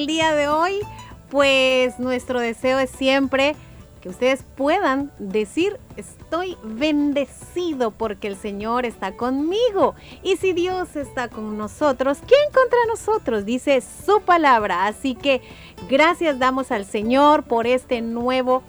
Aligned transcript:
el 0.00 0.06
día 0.06 0.34
de 0.34 0.48
hoy? 0.48 0.80
Pues 1.28 1.98
nuestro 1.98 2.40
deseo 2.40 2.78
es 2.78 2.88
siempre 2.90 3.54
que 4.00 4.08
ustedes 4.08 4.42
puedan 4.56 5.12
decir 5.18 5.78
estoy 5.98 6.56
bendecido 6.64 7.90
porque 7.90 8.28
el 8.28 8.36
Señor 8.36 8.86
está 8.86 9.12
conmigo. 9.12 9.94
Y 10.22 10.36
si 10.36 10.54
Dios 10.54 10.96
está 10.96 11.28
con 11.28 11.58
nosotros, 11.58 12.18
¿quién 12.26 12.40
contra 12.46 12.78
nosotros? 12.88 13.44
Dice 13.44 13.82
su 13.82 14.22
palabra. 14.22 14.86
Así 14.86 15.14
que 15.14 15.42
gracias 15.90 16.38
damos 16.38 16.72
al 16.72 16.86
Señor 16.86 17.42
por 17.44 17.66
este 17.66 18.00
nuevo 18.00 18.62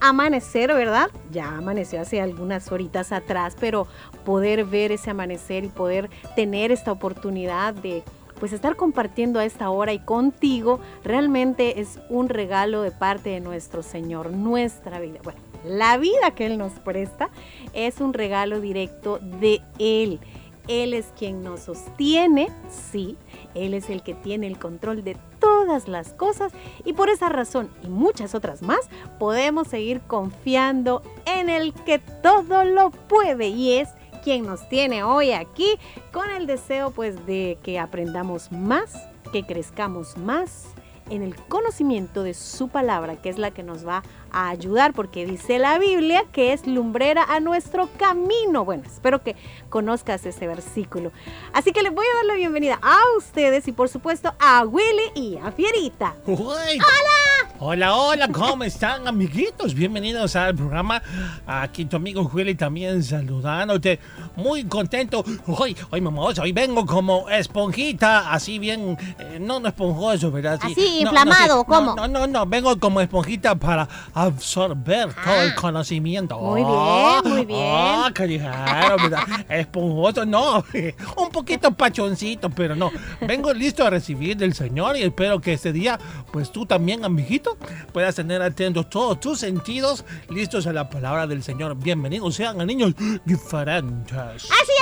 amanecer, 0.00 0.74
¿verdad? 0.74 1.08
Ya 1.32 1.48
amaneció 1.56 2.02
hace 2.02 2.20
algunas 2.20 2.70
horitas 2.70 3.10
atrás, 3.10 3.56
pero 3.58 3.86
poder 4.26 4.66
ver 4.66 4.92
ese 4.92 5.10
amanecer 5.10 5.64
y 5.64 5.68
poder 5.68 6.10
tener 6.36 6.72
esta 6.72 6.92
oportunidad 6.92 7.72
de 7.72 8.02
pues 8.38 8.52
estar 8.52 8.76
compartiendo 8.76 9.38
a 9.38 9.44
esta 9.44 9.70
hora 9.70 9.92
y 9.92 9.98
contigo 9.98 10.80
realmente 11.02 11.80
es 11.80 12.00
un 12.08 12.28
regalo 12.28 12.82
de 12.82 12.90
parte 12.90 13.30
de 13.30 13.40
nuestro 13.40 13.82
Señor, 13.82 14.30
nuestra 14.30 15.00
vida. 15.00 15.20
Bueno, 15.22 15.40
la 15.64 15.96
vida 15.96 16.32
que 16.34 16.46
Él 16.46 16.58
nos 16.58 16.72
presta 16.72 17.30
es 17.72 18.00
un 18.00 18.12
regalo 18.12 18.60
directo 18.60 19.18
de 19.18 19.62
Él. 19.78 20.20
Él 20.66 20.94
es 20.94 21.12
quien 21.18 21.42
nos 21.42 21.60
sostiene, 21.60 22.48
sí, 22.70 23.16
Él 23.54 23.74
es 23.74 23.90
el 23.90 24.02
que 24.02 24.14
tiene 24.14 24.46
el 24.46 24.58
control 24.58 25.04
de 25.04 25.16
todas 25.38 25.88
las 25.88 26.14
cosas 26.14 26.52
y 26.84 26.94
por 26.94 27.10
esa 27.10 27.28
razón 27.28 27.68
y 27.82 27.88
muchas 27.88 28.34
otras 28.34 28.62
más 28.62 28.88
podemos 29.18 29.68
seguir 29.68 30.00
confiando 30.00 31.02
en 31.26 31.50
el 31.50 31.74
que 31.74 31.98
todo 31.98 32.64
lo 32.64 32.90
puede 32.90 33.48
y 33.48 33.74
es 33.74 33.90
quien 34.24 34.46
nos 34.46 34.66
tiene 34.70 35.04
hoy 35.04 35.32
aquí 35.32 35.78
con 36.10 36.30
el 36.30 36.46
deseo 36.46 36.90
pues 36.90 37.26
de 37.26 37.58
que 37.62 37.78
aprendamos 37.78 38.50
más, 38.50 38.96
que 39.32 39.44
crezcamos 39.44 40.16
más 40.16 40.68
en 41.10 41.22
el 41.22 41.36
conocimiento 41.36 42.22
de 42.22 42.32
su 42.32 42.68
palabra, 42.68 43.16
que 43.16 43.28
es 43.28 43.36
la 43.36 43.50
que 43.50 43.62
nos 43.62 43.86
va 43.86 44.02
a 44.32 44.48
ayudar, 44.48 44.94
porque 44.94 45.26
dice 45.26 45.58
la 45.58 45.78
Biblia 45.78 46.24
que 46.32 46.54
es 46.54 46.66
lumbrera 46.66 47.22
a 47.24 47.40
nuestro 47.40 47.90
camino. 47.98 48.64
Bueno, 48.64 48.84
espero 48.86 49.22
que 49.22 49.36
conozcas 49.68 50.24
ese 50.24 50.46
versículo. 50.46 51.12
Así 51.52 51.72
que 51.72 51.82
les 51.82 51.94
voy 51.94 52.06
a 52.10 52.16
dar 52.16 52.24
la 52.24 52.34
bienvenida 52.34 52.78
a 52.80 52.96
ustedes 53.18 53.68
y 53.68 53.72
por 53.72 53.90
supuesto 53.90 54.32
a 54.40 54.64
Willy 54.64 55.12
y 55.14 55.36
a 55.36 55.52
Fierita. 55.52 56.14
¡Hola! 56.26 57.23
Hola, 57.66 57.96
hola, 57.96 58.28
¿cómo 58.28 58.62
están, 58.62 59.08
amiguitos? 59.08 59.72
Bienvenidos 59.72 60.36
al 60.36 60.54
programa. 60.54 61.02
Aquí 61.46 61.86
tu 61.86 61.96
amigo 61.96 62.30
Willy 62.30 62.56
también 62.56 63.02
saludándote. 63.02 63.98
Muy 64.36 64.64
contento. 64.64 65.24
Hoy, 65.46 65.74
hoy, 65.88 66.00
mamá, 66.02 66.24
hoy 66.24 66.52
vengo 66.52 66.84
como 66.84 67.26
esponjita, 67.30 68.30
así 68.30 68.58
bien, 68.58 68.98
eh, 69.18 69.38
no, 69.40 69.60
no 69.60 69.68
esponjoso, 69.68 70.30
¿verdad? 70.30 70.60
Sí, 70.60 70.72
Así, 70.72 71.04
no, 71.04 71.10
inflamado, 71.10 71.56
no 71.56 71.64
¿cómo? 71.64 71.94
No, 71.94 72.06
no, 72.06 72.26
no, 72.26 72.44
vengo 72.44 72.78
como 72.78 73.00
esponjita 73.00 73.54
para 73.54 73.88
absorber 74.12 75.14
todo 75.14 75.40
el 75.40 75.54
conocimiento. 75.54 76.38
Muy 76.38 76.60
bien, 76.60 76.74
Ah, 76.76 77.22
muy 77.24 77.46
bien. 77.46 77.60
Ah, 77.62 78.10
qué 78.14 78.26
ligero, 78.26 78.96
¿verdad? 79.02 79.22
Esponjoso, 79.48 80.26
no. 80.26 80.62
Un 81.16 81.30
poquito 81.30 81.70
pachoncito, 81.72 82.50
pero 82.50 82.76
no. 82.76 82.90
Vengo 83.22 83.54
listo 83.54 83.86
a 83.86 83.88
recibir 83.88 84.36
del 84.36 84.52
Señor 84.52 84.98
y 84.98 85.02
espero 85.02 85.40
que 85.40 85.54
este 85.54 85.72
día, 85.72 85.98
pues 86.30 86.52
tú 86.52 86.66
también, 86.66 87.06
amiguito, 87.06 87.53
puedas 87.92 88.14
tener 88.14 88.42
atentos 88.42 88.88
todos 88.90 89.20
tus 89.20 89.40
sentidos, 89.40 90.04
listos 90.28 90.66
a 90.66 90.72
la 90.72 90.88
palabra 90.88 91.26
del 91.26 91.42
Señor. 91.42 91.74
Bienvenidos 91.76 92.34
sean 92.34 92.60
a 92.60 92.64
niños 92.64 92.94
diferentes. 93.24 94.16
Así 94.44 94.72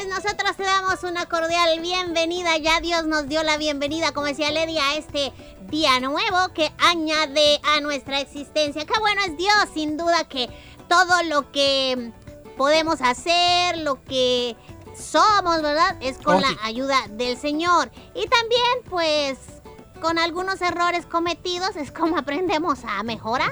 es, 0.00 0.08
nosotros 0.08 0.56
te 0.56 0.64
damos 0.64 1.02
una 1.04 1.26
cordial 1.26 1.80
bienvenida. 1.80 2.56
Ya 2.58 2.80
Dios 2.80 3.06
nos 3.06 3.28
dio 3.28 3.42
la 3.42 3.56
bienvenida, 3.56 4.12
como 4.12 4.26
decía 4.26 4.50
Lady, 4.50 4.78
a 4.78 4.96
este 4.96 5.32
día 5.70 6.00
nuevo 6.00 6.52
que 6.54 6.70
añade 6.78 7.60
a 7.64 7.80
nuestra 7.80 8.20
existencia. 8.20 8.84
Qué 8.84 8.98
bueno 9.00 9.22
es 9.26 9.36
Dios, 9.36 9.68
sin 9.74 9.96
duda 9.96 10.28
que 10.28 10.48
todo 10.88 11.22
lo 11.24 11.50
que 11.52 12.12
podemos 12.56 13.00
hacer, 13.00 13.78
lo 13.78 14.02
que 14.04 14.56
somos, 14.94 15.62
¿verdad? 15.62 15.96
Es 16.00 16.18
con 16.18 16.36
Oh, 16.36 16.40
la 16.40 16.54
ayuda 16.64 16.96
del 17.10 17.38
Señor. 17.38 17.90
Y 18.14 18.26
también, 18.28 18.90
pues, 18.90 19.38
con 20.02 20.18
algunos 20.18 20.60
errores 20.60 21.06
cometidos 21.06 21.76
es 21.76 21.90
como 21.92 22.18
aprendemos 22.18 22.80
a 22.84 23.02
mejorar. 23.04 23.50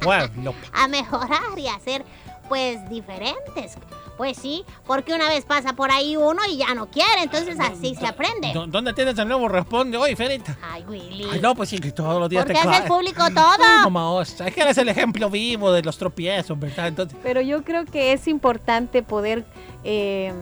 Pueblo. 0.00 0.54
a 0.72 0.88
mejorar 0.88 1.56
y 1.58 1.68
a 1.68 1.78
ser 1.78 2.04
pues 2.48 2.86
diferentes. 2.90 3.78
Pues 4.18 4.36
sí, 4.36 4.64
porque 4.86 5.14
una 5.14 5.28
vez 5.30 5.44
pasa 5.46 5.72
por 5.72 5.90
ahí 5.90 6.16
uno 6.16 6.42
y 6.48 6.58
ya 6.58 6.74
no 6.74 6.86
quiere, 6.90 7.22
entonces 7.22 7.58
así 7.58 7.94
se 7.94 8.06
aprende. 8.06 8.52
¿Dó- 8.52 8.66
¿Dónde 8.66 8.92
tienes 8.92 9.18
el 9.18 9.26
nuevo 9.26 9.48
responde 9.48 9.96
hoy, 9.96 10.14
Ferita? 10.14 10.56
Ay, 10.70 10.84
Willy. 10.86 11.26
Ay, 11.32 11.40
no, 11.40 11.54
pues 11.54 11.70
sí, 11.70 11.78
que 11.78 11.90
todos 11.92 12.20
los 12.20 12.28
días 12.28 12.44
¿Por 12.44 12.52
te 12.54 12.60
qué 12.60 12.68
haces 12.68 12.80
cae. 12.80 12.88
público 12.88 13.22
Ay, 13.22 13.34
todo? 13.34 13.58
mamá, 13.84 14.10
osa, 14.10 14.46
es 14.46 14.54
que 14.54 14.60
eres 14.60 14.76
el 14.76 14.88
ejemplo 14.90 15.30
vivo 15.30 15.72
de 15.72 15.82
los 15.82 15.96
tropiezos, 15.96 16.58
¿verdad? 16.60 16.88
Entonces, 16.88 17.18
Pero 17.22 17.40
yo 17.40 17.64
creo 17.64 17.86
que 17.86 18.12
es 18.12 18.28
importante 18.28 19.02
poder 19.02 19.46
eh, 19.82 20.32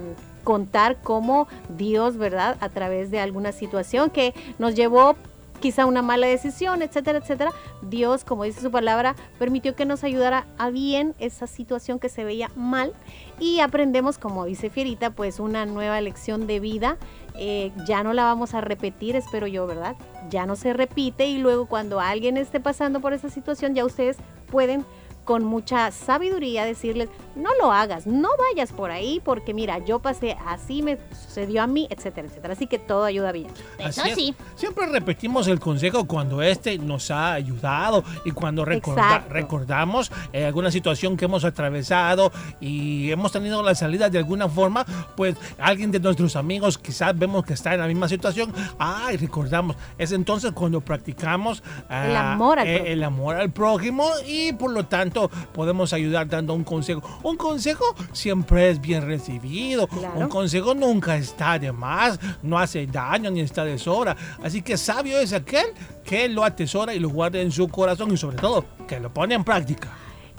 contar 0.43 0.99
cómo 1.03 1.49
Dios, 1.77 2.17
¿verdad? 2.17 2.57
A 2.61 2.69
través 2.69 3.11
de 3.11 3.21
alguna 3.21 3.53
situación 3.53 4.11
que 4.11 4.35
nos 4.59 4.75
llevó 4.75 5.17
quizá 5.61 5.87
una 5.87 6.03
mala 6.03 6.27
decisión, 6.27 6.83
etcétera, 6.83 7.19
etcétera. 7.19 7.53
Dios, 7.83 8.25
como 8.25 8.45
dice 8.45 8.61
su 8.61 8.71
palabra, 8.71 9.15
permitió 9.39 9.77
que 9.77 9.85
nos 9.85 10.03
ayudara 10.03 10.47
a 10.59 10.71
bien 10.71 11.15
esa 11.19 11.47
situación 11.47 11.99
que 11.99 12.09
se 12.09 12.25
veía 12.25 12.51
mal 12.57 12.93
y 13.39 13.61
aprendemos, 13.61 14.19
como 14.19 14.47
dice 14.47 14.71
Fierita, 14.71 15.11
pues 15.11 15.39
una 15.39 15.67
nueva 15.67 16.01
lección 16.01 16.47
de 16.47 16.61
vida. 16.61 16.97
Eh, 17.37 17.73
ya 17.87 18.03
no 18.03 18.13
la 18.13 18.25
vamos 18.25 18.55
a 18.55 18.61
repetir, 18.61 19.15
espero 19.17 19.47
yo, 19.47 19.67
¿verdad? 19.67 19.97
Ya 20.31 20.47
no 20.47 20.57
se 20.57 20.73
repite 20.73 21.27
y 21.27 21.39
luego 21.39 21.67
cuando 21.67 22.01
alguien 22.01 22.37
esté 22.37 22.59
pasando 22.59 23.01
por 23.01 23.13
esa 23.13 23.31
situación, 23.31 23.75
ya 23.75 23.85
ustedes 23.85 24.17
pueden 24.51 24.85
con 25.25 25.45
mucha 25.45 25.91
sabiduría 25.91 26.65
decirles, 26.65 27.09
no 27.37 27.51
lo 27.61 27.71
hagas, 27.73 28.07
no 28.07 28.29
vayas 28.39 28.73
por 28.73 28.91
ahí 28.91 29.21
porque 29.25 29.55
mira, 29.55 29.79
yo 29.79 30.01
pasé 30.01 30.37
así, 30.47 30.83
me 30.83 30.99
sucedió 31.13 31.63
a 31.63 31.67
mí, 31.67 31.87
etcétera, 31.91 32.27
etcétera. 32.29 32.55
Así 32.55 32.67
que 32.67 32.79
todo 32.79 33.05
ayuda 33.05 33.31
bien. 33.33 33.47
Eso 33.79 34.01
Así 34.03 34.11
es. 34.11 34.15
sí. 34.17 34.35
Siempre 34.57 34.87
repetimos 34.87 35.47
el 35.47 35.61
consejo 35.61 36.05
cuando 36.07 36.43
este 36.43 36.79
nos 36.79 37.11
ha 37.11 37.33
ayudado 37.33 38.03
y 38.25 38.33
cuando 38.33 38.65
recorda- 38.65 39.01
Exacto. 39.03 39.33
recordamos 39.35 40.11
eh, 40.33 40.45
alguna 40.47 40.71
situación 40.71 41.17
que 41.17 41.27
hemos 41.27 41.45
atravesado 41.45 42.33
y 42.61 43.11
hemos 43.13 43.31
tenido 43.33 43.63
la 43.63 43.75
salida 43.75 44.09
de 44.11 44.19
alguna 44.19 44.49
forma, 44.49 44.85
pues 45.17 45.37
alguien 45.59 45.91
de 45.93 46.01
nuestros 46.01 46.35
amigos 46.37 46.79
quizás 46.79 47.17
vemos 47.17 47.45
que 47.45 47.53
está 47.55 47.75
en 47.75 47.81
la 47.81 47.87
misma 47.87 48.09
situación, 48.09 48.53
ay, 48.79 49.17
recordamos. 49.17 49.77
Es 49.99 50.13
entonces 50.13 50.53
cuando 50.53 50.81
practicamos 50.81 51.63
ah, 51.89 52.07
El 52.07 52.17
amor 52.17 52.59
al 52.59 52.67
eh, 52.67 52.93
el 52.93 53.05
amor 53.05 53.37
al 53.37 53.51
prójimo 53.51 54.09
y 54.27 54.53
por 54.55 54.73
lo 54.73 54.87
tanto 54.87 55.10
podemos 55.53 55.93
ayudar 55.93 56.29
dando 56.29 56.55
un 56.55 56.65
consejo. 56.65 57.03
Un 57.23 57.37
consejo 57.37 57.85
siempre 58.13 58.71
es 58.71 58.81
bien 58.81 59.07
recibido. 59.07 59.87
Claro. 59.87 60.19
Un 60.19 60.29
consejo 60.29 60.75
nunca 60.75 61.17
está 61.17 61.59
de 61.59 61.73
más, 61.73 62.19
no 62.43 62.59
hace 62.59 62.87
daño 62.87 63.31
ni 63.31 63.41
está 63.41 63.65
de 63.65 63.79
sobra. 63.79 64.17
Así 64.43 64.63
que 64.63 64.77
sabio 64.77 65.19
es 65.19 65.33
aquel 65.33 65.67
que 66.05 66.29
lo 66.29 66.45
atesora 66.45 66.95
y 66.95 66.99
lo 66.99 67.09
guarda 67.11 67.41
en 67.41 67.51
su 67.51 67.69
corazón 67.69 68.13
y 68.13 68.17
sobre 68.17 68.37
todo 68.37 68.65
que 68.87 69.01
lo 69.01 69.13
pone 69.13 69.35
en 69.35 69.45
práctica. 69.45 69.91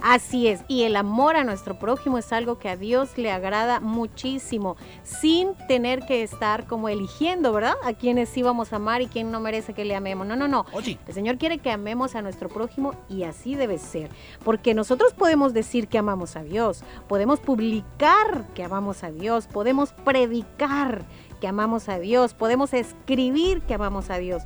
Así 0.02 0.48
es, 0.48 0.64
y 0.66 0.82
el 0.82 0.96
amor 0.96 1.36
a 1.36 1.44
nuestro 1.44 1.78
prójimo 1.78 2.18
es 2.18 2.32
algo 2.32 2.58
que 2.58 2.68
a 2.68 2.76
Dios 2.76 3.16
le 3.16 3.30
agrada 3.30 3.78
muchísimo, 3.78 4.76
sin 5.04 5.54
tener 5.68 6.00
que 6.00 6.24
estar 6.24 6.66
como 6.66 6.88
eligiendo, 6.88 7.52
¿verdad? 7.52 7.74
A 7.84 7.92
quienes 7.92 8.28
sí 8.28 8.42
vamos 8.42 8.72
a 8.72 8.76
amar 8.76 9.00
y 9.00 9.06
quién 9.06 9.30
no 9.30 9.38
merece 9.38 9.74
que 9.74 9.84
le 9.84 9.94
amemos. 9.94 10.26
No, 10.26 10.34
no, 10.34 10.48
no. 10.48 10.66
Oh. 10.72 10.80
El 10.80 11.14
Señor 11.14 11.38
quiere 11.38 11.58
que 11.58 11.70
amemos 11.70 12.16
a 12.16 12.22
nuestro 12.22 12.48
prójimo 12.48 12.94
y 13.08 13.22
así 13.22 13.54
debe 13.54 13.78
ser. 13.78 14.10
Porque 14.44 14.74
nosotros 14.74 15.14
podemos 15.14 15.54
decir 15.54 15.86
que 15.86 15.98
amamos 15.98 16.34
a 16.34 16.42
Dios, 16.42 16.82
podemos 17.06 17.38
publicar 17.38 18.46
que 18.54 18.64
amamos 18.64 19.04
a 19.04 19.12
Dios, 19.12 19.46
podemos 19.46 19.92
predicar 19.92 21.04
que 21.40 21.46
amamos 21.46 21.88
a 21.88 22.00
Dios, 22.00 22.34
podemos 22.34 22.74
escribir 22.74 23.62
que 23.62 23.74
amamos 23.74 24.10
a 24.10 24.18
Dios. 24.18 24.42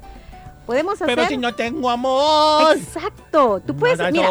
Podemos 0.66 0.94
hacer... 0.94 1.06
Pero 1.06 1.28
si 1.28 1.36
no 1.36 1.54
tengo 1.54 1.88
amor, 1.88 2.76
Exacto. 2.76 3.60
Tú 3.64 3.76
puedes, 3.76 3.98
nada 3.98 4.10
mira, 4.10 4.28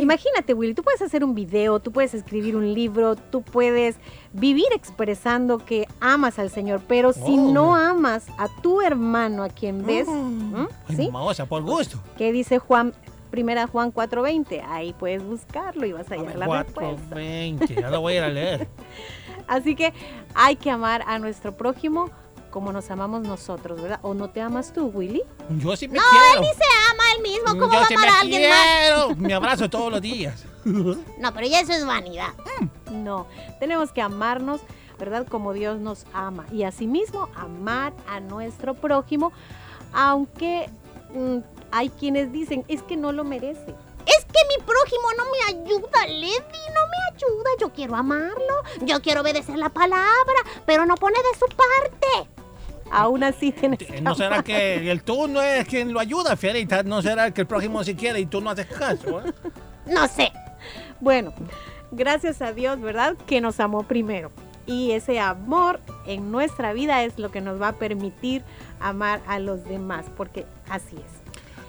imagínate, 0.00 0.54
Willy, 0.54 0.74
tú 0.74 0.82
puedes 0.82 1.02
hacer 1.02 1.22
un 1.22 1.34
video, 1.34 1.78
tú 1.80 1.92
puedes 1.92 2.14
escribir 2.14 2.56
un 2.56 2.72
libro, 2.72 3.16
tú 3.16 3.42
puedes 3.42 3.96
vivir 4.32 4.66
expresando 4.74 5.58
que 5.58 5.86
amas 6.00 6.38
al 6.38 6.50
Señor, 6.50 6.80
pero 6.88 7.12
si 7.12 7.20
Oh. 7.38 7.52
no 7.52 7.76
amas 7.76 8.26
a 8.38 8.48
tu 8.62 8.80
hermano, 8.80 9.42
a 9.42 9.48
quien 9.48 9.84
ves, 9.84 10.08
¿m? 10.08 10.66
Ay, 10.88 10.96
¿sí? 10.96 11.10
por 11.48 11.62
gusto. 11.62 11.98
¿Qué 12.16 12.32
dice 12.32 12.58
Juan? 12.58 12.94
Primera 13.30 13.66
Juan 13.66 13.92
4:20. 13.92 14.62
Ahí 14.68 14.92
puedes 14.92 15.22
buscarlo 15.24 15.84
y 15.84 15.92
vas 15.92 16.10
a 16.10 16.14
hallar 16.14 16.36
la 16.36 16.46
respuesta. 16.46 16.72
420, 16.72 17.74
ya 17.74 17.90
lo 17.90 18.00
voy 18.00 18.14
a 18.14 18.16
ir 18.18 18.22
a 18.22 18.28
leer. 18.28 18.68
Así 19.48 19.74
que 19.74 19.92
hay 20.34 20.56
que 20.56 20.70
amar 20.70 21.02
a 21.06 21.18
nuestro 21.18 21.56
prójimo 21.56 22.10
como 22.54 22.72
nos 22.72 22.88
amamos 22.88 23.22
nosotros, 23.22 23.82
¿verdad? 23.82 23.98
¿O 24.02 24.14
no 24.14 24.30
te 24.30 24.40
amas 24.40 24.72
tú, 24.72 24.86
Willy? 24.86 25.22
Yo 25.58 25.74
sí 25.76 25.88
me 25.88 25.98
No, 25.98 26.04
quiero. 26.08 26.34
él 26.34 26.40
ni 26.42 26.54
se 26.54 26.70
ama 26.92 27.02
él 27.16 27.22
mismo. 27.22 27.46
¿Cómo 27.48 27.72
Yo 27.72 27.78
va 27.80 27.82
a 27.84 27.88
sí 27.88 27.94
amar 27.94 28.06
me 28.06 28.12
a 28.16 28.20
alguien 28.20 28.48
más? 28.48 28.66
quiero. 28.78 29.16
Me 29.16 29.34
abrazo 29.34 29.68
todos 29.68 29.90
los 29.90 30.00
días. 30.00 30.44
No, 31.18 31.34
pero 31.34 31.46
ya 31.48 31.60
eso 31.60 31.72
es 31.72 31.84
vanidad. 31.84 32.28
No, 32.92 33.26
tenemos 33.58 33.90
que 33.92 34.00
amarnos, 34.00 34.60
¿verdad? 35.00 35.26
Como 35.28 35.52
Dios 35.52 35.80
nos 35.80 36.06
ama. 36.14 36.46
Y 36.52 36.62
asimismo, 36.62 37.28
amar 37.34 37.92
a 38.08 38.20
nuestro 38.20 38.74
prójimo, 38.74 39.32
aunque 39.92 40.70
mm, 41.12 41.38
hay 41.72 41.90
quienes 41.90 42.32
dicen, 42.32 42.64
es 42.68 42.82
que 42.82 42.96
no 42.96 43.10
lo 43.12 43.24
merece. 43.24 43.74
Es 44.06 44.24
que 44.26 44.40
mi 44.56 44.64
prójimo 44.64 45.08
no 45.18 45.24
me 45.24 45.58
ayuda, 45.60 46.06
Lady, 46.06 46.62
no 46.72 46.86
me 46.86 47.14
ayuda. 47.16 47.50
Yo 47.60 47.72
quiero 47.72 47.96
amarlo, 47.96 48.62
yo 48.82 49.02
quiero 49.02 49.20
obedecer 49.22 49.56
la 49.58 49.68
palabra, 49.70 50.38
pero 50.66 50.86
no 50.86 50.94
pone 50.94 51.16
de 51.18 51.38
su 51.38 51.46
parte. 51.56 52.30
Aún 52.94 53.24
así 53.24 53.52
tienes 53.52 53.78
que 53.80 54.00
¿No 54.00 54.14
será 54.14 54.42
que 54.42 54.90
el 54.90 55.02
tú 55.02 55.26
no 55.28 55.42
es 55.42 55.66
quien 55.66 55.92
lo 55.92 56.00
ayuda, 56.00 56.36
Fierita? 56.36 56.82
¿No 56.82 57.02
será 57.02 57.30
que 57.32 57.40
el 57.42 57.46
prójimo 57.46 57.82
sí 57.84 57.94
quiere 57.94 58.20
y 58.20 58.26
tú 58.26 58.40
no 58.40 58.50
haces 58.50 58.66
caso? 58.66 59.20
eh? 59.20 59.32
No 59.86 60.06
sé. 60.08 60.32
Bueno, 61.00 61.32
gracias 61.90 62.40
a 62.40 62.52
Dios, 62.52 62.80
¿verdad? 62.80 63.16
Que 63.26 63.40
nos 63.40 63.60
amó 63.60 63.82
primero. 63.82 64.30
Y 64.66 64.92
ese 64.92 65.20
amor 65.20 65.80
en 66.06 66.30
nuestra 66.30 66.72
vida 66.72 67.02
es 67.04 67.18
lo 67.18 67.30
que 67.30 67.40
nos 67.40 67.60
va 67.60 67.68
a 67.68 67.72
permitir 67.74 68.42
amar 68.80 69.20
a 69.26 69.38
los 69.38 69.64
demás, 69.64 70.06
porque 70.16 70.46
así 70.70 70.96
es. 70.96 71.23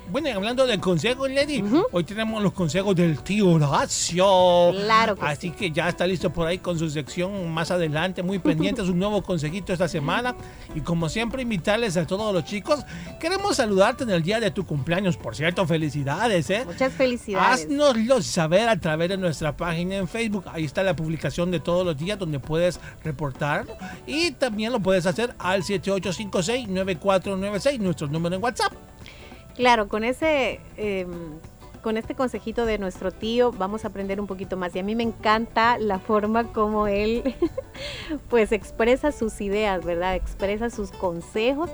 Bueno, 0.08 0.30
hablando 0.34 0.68
de 0.68 0.80
consejos, 0.80 1.30
Lady, 1.32 1.64
Ujú. 1.64 1.88
hoy 1.92 2.04
tenemos 2.04 2.42
los 2.42 2.54
consejos 2.54 2.96
del 2.96 3.22
tío 3.24 3.50
Horacio. 3.50 4.72
Claro 4.72 5.16
que 5.16 5.26
Así 5.26 5.50
que 5.52 5.72
ya 5.72 5.90
está 5.90 6.06
listo 6.06 6.32
por 6.32 6.46
ahí 6.48 6.60
con 6.60 6.78
su 6.78 6.88
sección 6.90 7.52
más 7.52 7.72
adelante, 7.72 8.22
muy 8.22 8.38
pendiente, 8.40 8.84
un 8.84 9.00
nuevo 9.00 9.24
consejito 9.24 9.74
esta 9.74 9.88
semana. 9.88 10.36
Y 10.76 10.82
como 10.82 11.10
siempre, 11.10 11.42
invitarles 11.42 11.98
a 11.98 12.06
todos 12.06 12.32
los 12.34 12.46
chicos. 12.46 12.86
Queremos 13.20 13.56
saludarte 13.58 14.04
en 14.04 14.12
el 14.12 14.22
día 14.22 14.40
de 14.40 14.52
tu 14.52 14.64
cumpleaños, 14.66 15.18
por 15.18 15.36
cierto, 15.36 15.66
felicidades, 15.66 16.50
¿eh? 16.52 16.64
Muchas 16.66 16.94
felicidades. 16.94 17.66
Haznoslo 17.66 18.22
saber 18.22 18.70
a 18.70 18.80
través 18.80 19.10
de 19.10 19.18
nuestra 19.18 19.58
página 19.58 19.96
en 19.96 20.08
Facebook. 20.08 20.46
Ahí 20.54 20.66
está 20.66 20.84
la 20.84 20.96
publicación 20.96 21.50
de 21.52 21.60
todos 21.60 21.84
los 21.84 21.98
días 21.98 22.20
donde 22.20 22.40
puedes 22.40 22.80
reportar. 23.04 23.66
Y 24.06 24.30
también 24.32 24.72
lo 24.72 24.80
puedes 24.80 25.08
hacer 25.08 25.34
al 25.40 25.64
7856-9496, 25.64 27.80
nuestro 27.80 28.08
número 28.08 28.36
en 28.36 28.44
WhatsApp. 28.44 28.72
Claro, 29.56 29.88
con 29.88 30.04
ese, 30.04 30.60
eh, 30.78 31.08
con 31.82 31.98
este 31.98 32.16
consejito 32.16 32.66
de 32.66 32.78
nuestro 32.78 33.12
tío 33.12 33.52
vamos 33.52 33.86
a 33.86 33.90
aprender 33.90 34.20
un 34.20 34.28
poquito 34.28 34.58
más. 34.58 34.76
Y 34.76 34.80
a 34.80 34.84
mí 34.84 34.96
me 34.96 35.04
encanta 35.04 35.78
la 35.78 36.00
forma 36.00 36.46
como 36.52 36.88
él, 36.88 37.36
pues, 38.30 38.52
expresa 38.52 39.12
sus 39.12 39.40
ideas, 39.42 39.84
¿verdad? 39.86 40.16
Expresa 40.16 40.70
sus 40.70 40.92
consejos. 40.92 41.70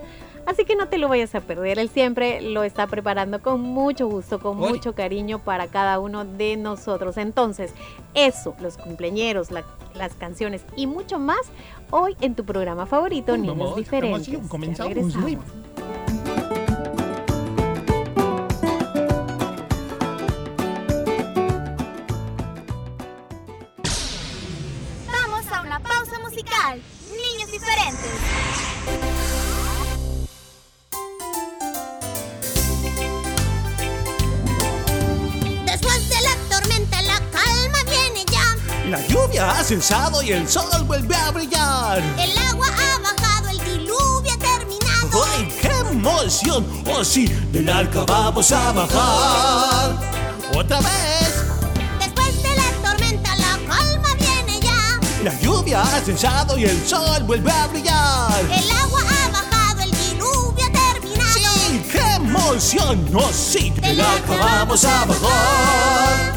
Así 0.45 0.65
que 0.65 0.75
no 0.75 0.87
te 0.87 0.97
lo 0.97 1.07
vayas 1.07 1.35
a 1.35 1.39
perder. 1.41 1.77
Él 1.77 1.87
siempre 1.89 2.41
lo 2.41 2.63
está 2.63 2.87
preparando 2.87 3.41
con 3.43 3.61
mucho 3.61 4.07
gusto, 4.07 4.39
con 4.39 4.59
Oye. 4.59 4.69
mucho 4.73 4.93
cariño 4.95 5.37
para 5.39 5.67
cada 5.67 5.99
uno 5.99 6.25
de 6.25 6.57
nosotros. 6.57 7.17
Entonces, 7.17 7.73
eso, 8.15 8.55
los 8.59 8.75
cumpleañeros, 8.77 9.51
la- 9.51 9.63
las 9.93 10.13
canciones 10.15 10.63
y 10.75 10.87
mucho 10.87 11.19
más 11.19 11.41
hoy 11.91 12.17
en 12.21 12.33
tu 12.33 12.43
programa 12.43 12.87
favorito, 12.87 13.37
Niños 13.37 13.75
Diferentes. 13.75 14.35
comenzamos, 14.49 15.13
y 40.23 40.31
el 40.31 40.47
sol 40.47 40.83
vuelve 40.85 41.15
a 41.15 41.31
brillar. 41.31 42.03
El 42.19 42.37
agua 42.37 42.67
ha 42.67 42.99
bajado, 42.99 43.49
el 43.49 43.57
diluvio 43.65 44.31
ha 44.31 44.37
terminado. 44.37 45.23
¡Ay, 45.33 45.57
qué 45.59 45.69
emoción! 45.89 46.83
¡Oh, 46.85 47.03
sí! 47.03 47.25
Del 47.51 47.67
arca 47.67 48.03
vamos 48.05 48.51
a 48.51 48.71
bajar. 48.73 49.95
¡Otra 50.55 50.81
vez! 50.81 51.33
Después 51.97 52.43
de 52.43 52.55
la 52.55 52.89
tormenta, 52.89 53.35
la 53.37 53.57
calma 53.67 54.13
viene 54.19 54.59
ya. 54.61 54.99
La 55.23 55.41
lluvia 55.41 55.81
ha 55.81 55.99
cesado 56.01 56.59
y 56.59 56.65
el 56.65 56.87
sol 56.87 57.23
vuelve 57.23 57.51
a 57.51 57.65
brillar. 57.65 58.39
El 58.51 58.69
agua 58.69 59.01
ha 59.01 59.29
bajado, 59.29 59.81
el 59.81 59.91
diluvio 59.91 60.63
ha 60.63 60.93
terminado. 60.93 61.33
¡Sí! 61.33 61.83
¡Qué 61.91 62.15
emoción! 62.17 63.09
¡Oh, 63.15 63.31
sí! 63.33 63.71
Del 63.81 63.99
arca 63.99 64.35
vamos 64.35 64.85
a 64.85 65.05
bajar. 65.05 66.30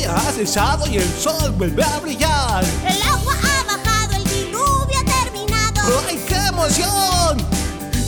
Lluvia 0.00 0.16
ha 0.16 0.32
cesado 0.32 0.86
y 0.86 0.96
el 0.96 1.14
sol 1.18 1.52
vuelve 1.52 1.82
a 1.84 1.98
brillar. 2.00 2.64
El 2.86 3.02
agua 3.02 3.34
ha 3.34 3.76
bajado, 3.76 4.16
el 4.16 4.24
diluvio 4.24 4.98
ha 4.98 5.24
terminado. 5.24 5.80
¡Ay, 6.08 6.24
qué 6.26 6.36
emoción! 6.46 7.36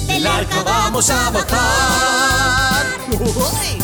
Del 0.07 0.27
arca 0.27 0.63
vamos 0.63 1.11
a 1.11 1.31
bajar. 1.31 2.87
¡Uy! 3.11 3.83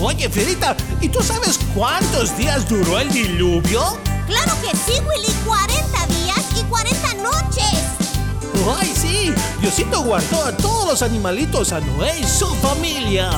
Oye, 0.00 0.28
Fierita, 0.28 0.76
¿y 1.00 1.08
tú 1.08 1.22
sabes 1.22 1.58
cuántos 1.74 2.36
días 2.36 2.68
duró 2.68 2.98
el 2.98 3.12
diluvio? 3.12 3.98
Claro 4.26 4.52
que 4.60 4.76
sí, 4.76 5.00
Willy. 5.00 5.32
40 5.44 6.06
días 6.06 6.44
y 6.58 6.62
40 6.64 7.14
noches. 7.14 7.78
¡Ay, 8.78 8.92
sí! 8.94 9.34
Diosito 9.60 10.02
guardó 10.02 10.44
a 10.44 10.56
todos 10.56 10.86
los 10.86 11.02
animalitos, 11.02 11.72
a 11.72 11.80
Noé 11.80 12.20
y 12.20 12.24
su 12.24 12.46
familia. 12.56 13.30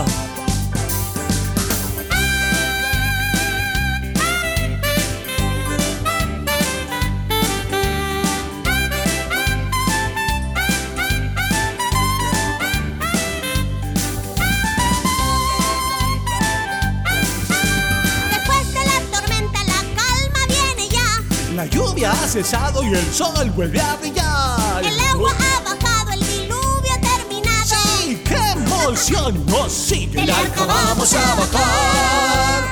Cesado 22.35 22.83
y 22.83 22.93
el 22.93 23.15
sol 23.15 23.49
vuelve 23.55 23.81
a 23.81 23.95
brillar. 23.95 24.85
El 24.85 24.99
agua 24.99 25.31
ha 25.31 25.61
bajado, 25.61 26.11
el 26.15 26.19
diluvio 26.19 26.93
ha 26.93 27.01
terminado. 27.01 27.65
¡Sí! 27.65 28.21
¡Qué 28.25 28.51
emoción! 28.51 29.47
¡Oh, 29.53 29.69
sí! 29.69 30.07
Del 30.07 30.29
arca 30.29 30.65
vamos 30.65 31.15
a 31.15 31.35
bajar. 31.37 32.65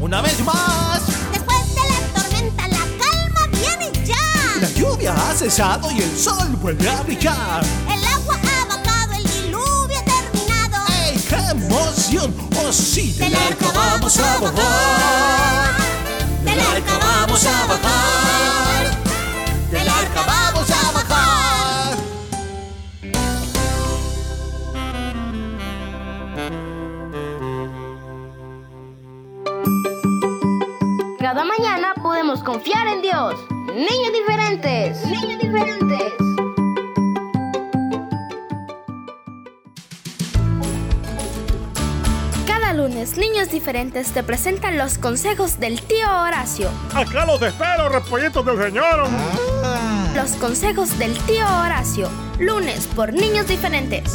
Una 0.00 0.22
vez 0.22 0.42
más. 0.42 1.02
Después 1.30 1.74
de 1.74 1.82
la 1.90 2.22
tormenta, 2.22 2.66
la 2.68 2.78
calma 2.78 3.46
viene 3.52 3.92
ya. 4.06 4.60
La 4.62 4.70
lluvia 4.70 5.12
ha 5.12 5.34
cesado 5.34 5.90
y 5.90 6.00
el 6.00 6.18
sol 6.18 6.56
vuelve 6.62 6.88
a 6.88 7.02
brillar. 7.02 7.62
El 7.86 8.04
agua 8.06 8.36
ha 8.36 8.64
bajado, 8.74 9.12
el 9.18 9.24
diluvio 9.24 9.98
ha 9.98 10.04
terminado. 10.32 10.82
¡Ey, 11.04 11.22
qué 11.28 11.50
emoción! 11.50 12.34
¡Oh 12.56 12.72
sí! 12.72 13.12
Del 13.18 13.34
arca 13.34 13.66
vamos 13.74 14.16
a 14.16 14.38
bajar. 14.38 15.74
Del 16.42 16.58
arca 16.58 16.98
vamos 17.02 17.44
a 17.44 17.66
bajar. 17.66 18.13
Del 19.70 19.88
arca 19.88 20.22
vamos 20.26 20.70
a 20.70 20.92
bajar. 20.92 21.96
Cada 31.18 31.44
mañana 31.44 31.94
podemos 32.02 32.42
confiar 32.42 32.86
en 32.88 33.02
Dios. 33.02 33.34
Niños 33.74 34.12
diferentes. 34.12 35.04
Niños 35.06 35.38
diferentes. 35.40 36.23
Lunes, 42.88 43.16
Niños 43.16 43.50
Diferentes 43.50 44.12
te 44.12 44.22
presentan 44.22 44.76
los 44.76 44.98
consejos 44.98 45.58
del 45.58 45.80
tío 45.80 46.06
Horacio. 46.06 46.68
Acá 46.92 47.24
los 47.24 47.40
espero, 47.40 47.88
repollitos 47.88 48.44
del 48.44 48.62
señor. 48.62 49.08
Los 50.14 50.32
consejos 50.32 50.98
del 50.98 51.16
tío 51.20 51.46
Horacio. 51.46 52.10
Lunes 52.38 52.86
por 52.88 53.14
Niños 53.14 53.48
Diferentes. 53.48 54.12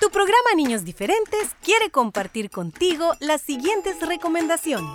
Tu 0.00 0.08
programa 0.10 0.54
Niños 0.56 0.84
Diferentes 0.86 1.50
quiere 1.62 1.90
compartir 1.90 2.48
contigo 2.48 3.12
las 3.20 3.42
siguientes 3.42 4.00
recomendaciones. 4.00 4.88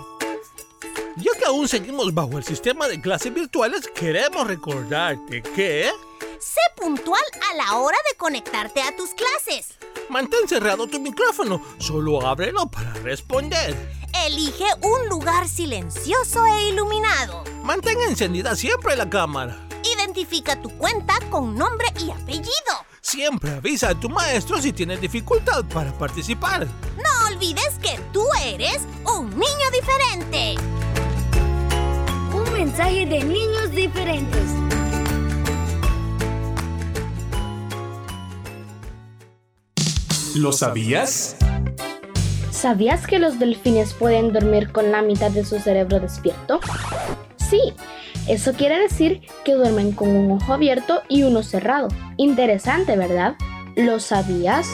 Ya 1.18 1.38
que 1.38 1.44
aún 1.46 1.68
seguimos 1.68 2.12
bajo 2.12 2.36
el 2.36 2.42
sistema 2.42 2.88
de 2.88 3.00
clases 3.00 3.32
virtuales, 3.32 3.88
queremos 3.94 4.44
recordarte 4.46 5.42
que 5.42 5.90
Sé 6.40 6.60
puntual 6.76 7.22
a 7.50 7.56
la 7.56 7.78
hora 7.78 7.96
de 8.08 8.16
conectarte 8.16 8.80
a 8.82 8.94
tus 8.94 9.10
clases. 9.10 9.76
mantén 10.08 10.46
cerrado 10.48 10.86
tu 10.86 11.00
micrófono, 11.00 11.60
solo 11.78 12.24
ábrelo 12.24 12.66
para 12.70 12.92
responder. 13.02 13.74
Elige 14.24 14.66
un 14.82 15.08
lugar 15.08 15.48
silencioso 15.48 16.46
e 16.46 16.68
iluminado. 16.68 17.42
Mantén 17.64 18.00
encendida 18.02 18.54
siempre 18.54 18.94
la 18.96 19.10
cámara. 19.10 19.66
Identifica 19.82 20.60
tu 20.62 20.70
cuenta 20.78 21.14
con 21.28 21.56
nombre 21.56 21.88
y 21.98 22.10
apellido. 22.10 22.72
Siempre 23.00 23.50
avisa 23.54 23.90
a 23.90 23.94
tu 23.98 24.08
maestro 24.08 24.60
si 24.60 24.72
tienes 24.72 25.00
dificultad 25.00 25.64
para 25.64 25.92
participar. 25.92 26.66
No 26.96 27.26
olvides 27.34 27.78
que 27.82 27.98
tú 28.12 28.24
eres 28.44 28.82
un 29.04 29.30
niño 29.30 29.70
diferente. 29.72 30.54
Un 32.32 32.52
mensaje 32.52 33.06
de 33.06 33.24
Niños 33.24 33.70
Diferentes. 33.72 34.77
¿Lo 40.38 40.52
sabías? 40.52 41.36
¿Sabías 42.52 43.08
que 43.08 43.18
los 43.18 43.40
delfines 43.40 43.92
pueden 43.92 44.32
dormir 44.32 44.70
con 44.70 44.92
la 44.92 45.02
mitad 45.02 45.32
de 45.32 45.44
su 45.44 45.58
cerebro 45.58 45.98
despierto? 45.98 46.60
Sí, 47.50 47.60
eso 48.28 48.52
quiere 48.52 48.78
decir 48.78 49.22
que 49.44 49.54
duermen 49.54 49.90
con 49.90 50.10
un 50.10 50.30
ojo 50.30 50.52
abierto 50.52 51.02
y 51.08 51.24
uno 51.24 51.42
cerrado. 51.42 51.88
Interesante, 52.18 52.96
¿verdad? 52.96 53.34
¿Lo 53.74 53.98
sabías? 53.98 54.68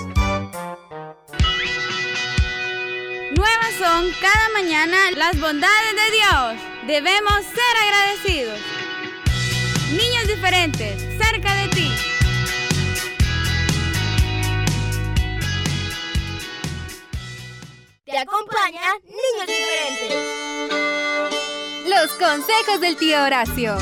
Nuevas 3.34 3.74
son 3.78 4.04
cada 4.20 4.48
mañana 4.52 4.98
las 5.16 5.40
bondades 5.40 5.94
de 5.94 6.10
Dios. 6.12 6.62
Debemos 6.86 7.42
ser 7.42 7.74
agradecidos. 7.86 8.60
Niños 9.92 10.28
diferentes, 10.28 11.00
cerca 11.18 11.54
de 11.54 11.68
ti. 11.68 12.13
Te 18.14 18.20
acompaña 18.20 18.94
Niños 19.06 19.46
Diferentes. 19.48 20.14
Los 21.88 22.12
consejos 22.12 22.80
del 22.80 22.96
tío 22.96 23.20
Horacio. 23.20 23.76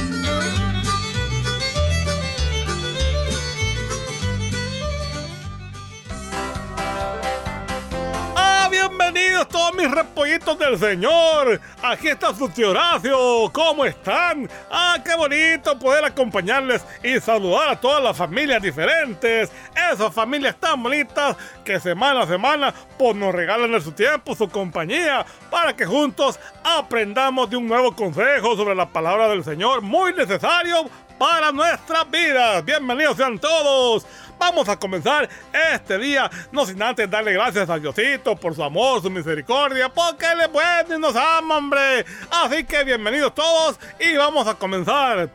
Bienvenidos 8.89 9.49
todos 9.49 9.75
mis 9.75 9.91
repollitos 9.91 10.59
del 10.59 10.79
Señor! 10.79 11.61
Aquí 11.83 12.09
está 12.09 12.35
su 12.35 12.49
tío 12.49 12.71
Horacio. 12.71 13.51
¿Cómo 13.53 13.85
están? 13.85 14.49
¡Ah, 14.71 14.99
qué 15.05 15.15
bonito 15.15 15.79
poder 15.79 16.05
acompañarles 16.05 16.85
y 17.03 17.21
saludar 17.21 17.69
a 17.69 17.81
todas 17.81 18.03
las 18.03 18.17
familias 18.17 18.61
diferentes! 18.61 19.53
Esas 19.93 20.13
familias 20.13 20.57
tan 20.59 20.83
bonitas 20.83 21.37
que 21.65 21.79
semana 21.79 22.23
a 22.23 22.27
semana 22.27 22.75
pues 22.99 23.15
nos 23.15 23.33
regalan 23.33 23.81
su 23.81 23.93
tiempo, 23.93 24.35
su 24.35 24.49
compañía, 24.49 25.25
para 25.51 25.77
que 25.77 25.87
juntos 25.87 26.41
aprendamos 26.65 27.51
de 27.51 27.57
un 27.57 27.69
nuevo 27.69 27.95
consejo 27.95 28.57
sobre 28.57 28.75
la 28.75 28.89
palabra 28.89 29.29
del 29.29 29.45
Señor, 29.45 29.83
muy 29.83 30.13
necesario 30.13 30.89
para 31.19 31.53
nuestras 31.53 32.11
vidas. 32.11 32.65
Bienvenidos 32.65 33.17
sean 33.17 33.39
todos. 33.39 34.05
Vamos 34.45 34.69
a 34.69 34.77
comenzar 34.77 35.29
este 35.73 35.97
día, 35.99 36.29
no 36.51 36.67
sin 36.67 36.83
antes 36.83 37.09
darle 37.09 37.33
gracias 37.33 37.71
a 37.71 37.79
Diosito 37.79 38.35
por 38.35 38.57
su 38.57 38.65
amor, 38.65 39.01
su 39.01 39.09
misericordia, 39.09 39.89
porque 39.89 40.27
Él 40.27 40.41
es 40.41 40.51
bueno 40.51 40.97
y 40.97 40.99
nos 40.99 41.15
ama, 41.15 41.59
hombre. 41.59 42.05
Así 42.29 42.65
que 42.65 42.83
bienvenidos 42.83 43.33
todos 43.37 43.79
y 44.01 44.17
vamos 44.17 44.49
a 44.49 44.55
comenzar. 44.55 45.31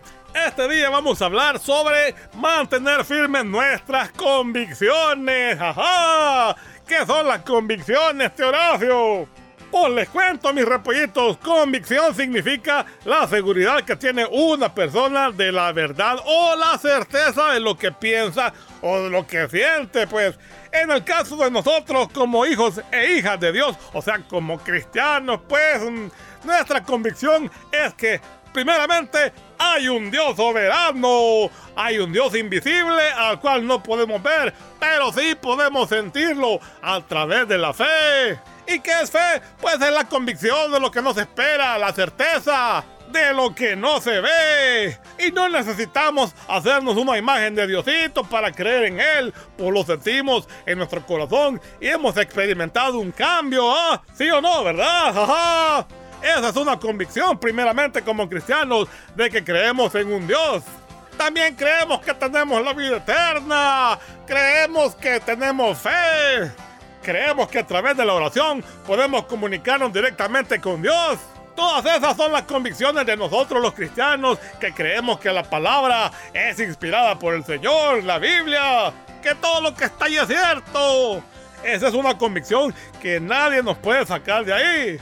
Este 0.46 0.68
día 0.68 0.90
vamos 0.90 1.22
a 1.22 1.26
hablar 1.26 1.58
sobre 1.58 2.16
mantener 2.34 3.06
firmes 3.06 3.46
nuestras 3.46 4.12
convicciones. 4.12 5.58
¡Ajá! 5.58 6.58
¿Qué 6.86 7.06
son 7.06 7.30
las 7.30 7.44
convicciones, 7.44 8.36
tío 8.36 8.50
Horacio? 8.50 9.30
Pues 9.70 9.92
les 9.92 10.10
cuento, 10.10 10.54
mis 10.54 10.66
repollitos, 10.66 11.38
convicción 11.38 12.16
significa 12.16 12.86
la 13.04 13.28
seguridad 13.28 13.84
que 13.84 13.98
tiene 13.98 14.26
una 14.26 14.74
persona 14.74 15.30
de 15.30 15.52
la 15.52 15.74
verdad 15.74 16.18
o 16.26 16.56
la 16.56 16.78
certeza 16.78 17.52
de 17.52 17.60
lo 17.60 17.78
que 17.78 17.92
piensa 17.92 18.54
o 18.82 19.02
de 19.02 19.10
lo 19.10 19.28
que 19.28 19.48
siente, 19.50 20.08
pues. 20.08 20.40
En 20.72 20.92
el 20.92 21.04
caso 21.04 21.36
de 21.38 21.52
nosotros 21.52 22.08
como 22.14 22.46
hijos 22.46 22.82
e 22.92 23.18
hijas 23.18 23.40
de 23.40 23.52
Dios, 23.52 23.76
o 23.94 24.02
sea, 24.02 24.20
como 24.30 24.58
cristianos, 24.60 25.42
pues 25.48 25.82
mm, 25.82 26.08
nuestra 26.46 26.82
convicción 26.84 27.52
es 27.72 27.94
que 27.96 28.22
primeramente 28.54 29.34
hay 29.58 29.90
un 29.90 30.10
Dios 30.10 30.38
soberano, 30.38 31.50
hay 31.76 32.00
un 32.00 32.14
Dios 32.14 32.36
invisible 32.36 33.04
al 33.16 33.40
cual 33.40 33.68
no 33.68 33.84
podemos 33.84 34.24
ver, 34.24 34.54
pero 34.80 35.12
sí 35.12 35.36
podemos 35.36 35.90
sentirlo 35.90 36.60
a 36.82 37.02
través 37.02 37.48
de 37.48 37.58
la 37.58 37.74
fe. 37.74 38.40
¿Y 38.68 38.80
qué 38.80 38.92
es 39.02 39.10
fe? 39.10 39.42
Pues 39.62 39.76
es 39.76 39.92
la 39.92 40.04
convicción 40.08 40.72
de 40.72 40.80
lo 40.80 40.92
que 40.92 41.02
no 41.02 41.14
se 41.14 41.22
espera, 41.22 41.78
la 41.78 41.94
certeza 41.94 42.84
de 43.12 43.34
lo 43.34 43.56
que 43.56 43.76
no 43.76 44.02
se 44.02 44.20
ve. 44.20 44.98
Y 45.20 45.32
no 45.32 45.48
necesitamos 45.50 46.36
hacernos 46.48 46.98
una 46.98 47.18
imagen 47.18 47.56
de 47.56 47.68
Diosito 47.68 48.24
para 48.24 48.52
creer 48.52 48.86
en 48.86 49.00
Él, 49.00 49.34
pues 49.58 49.72
lo 49.72 49.84
sentimos 49.84 50.48
en 50.66 50.78
nuestro 50.78 51.06
corazón 51.06 51.62
y 51.80 51.88
hemos 51.88 52.18
experimentado 52.18 53.00
un 53.00 53.12
cambio, 53.12 53.72
¿ah? 53.74 54.02
¿Sí 54.14 54.30
o 54.30 54.42
no, 54.42 54.64
verdad? 54.64 55.18
¡Ajá! 55.18 55.88
Esa 56.22 56.50
es 56.50 56.56
una 56.56 56.80
convicción, 56.80 57.40
primeramente 57.40 58.02
como 58.02 58.28
cristianos, 58.28 58.88
de 59.16 59.30
que 59.30 59.44
creemos 59.44 59.94
en 59.96 60.12
un 60.12 60.28
Dios. 60.28 60.64
También 61.16 61.56
creemos 61.56 62.02
que 62.02 62.14
tenemos 62.14 62.64
la 62.64 62.74
vida 62.74 62.98
eterna. 62.98 63.98
Creemos 64.26 64.96
que 64.96 65.20
tenemos 65.20 65.78
fe. 65.78 66.52
Creemos 67.08 67.48
que 67.48 67.60
a 67.60 67.66
través 67.66 67.96
de 67.96 68.04
la 68.04 68.14
oración 68.14 68.62
podemos 68.86 69.28
comunicarnos 69.28 69.94
directamente 69.94 70.60
con 70.60 70.82
Dios. 70.82 71.18
Todas 71.56 71.86
esas 71.96 72.18
son 72.18 72.34
las 72.34 72.42
convicciones 72.42 73.06
de 73.06 73.16
nosotros 73.16 73.62
los 73.62 73.74
cristianos 73.74 74.38
que 74.60 74.74
creemos 74.74 75.18
que 75.18 75.32
la 75.32 75.44
palabra 75.44 76.12
es 76.34 76.60
inspirada 76.60 77.18
por 77.18 77.34
el 77.34 77.46
Señor, 77.46 78.04
la 78.04 78.20
Biblia, 78.20 78.92
que 79.24 79.34
todo 79.36 79.62
lo 79.62 79.74
que 79.74 79.86
está 79.86 80.04
ahí 80.04 80.18
es 80.18 80.28
cierto. 80.28 81.24
Esa 81.64 81.88
es 81.88 81.94
una 81.94 82.18
convicción 82.18 82.76
que 83.02 83.22
nadie 83.22 83.64
nos 83.64 83.78
puede 83.78 84.06
sacar 84.06 84.44
de 84.44 84.54
ahí. 84.54 85.00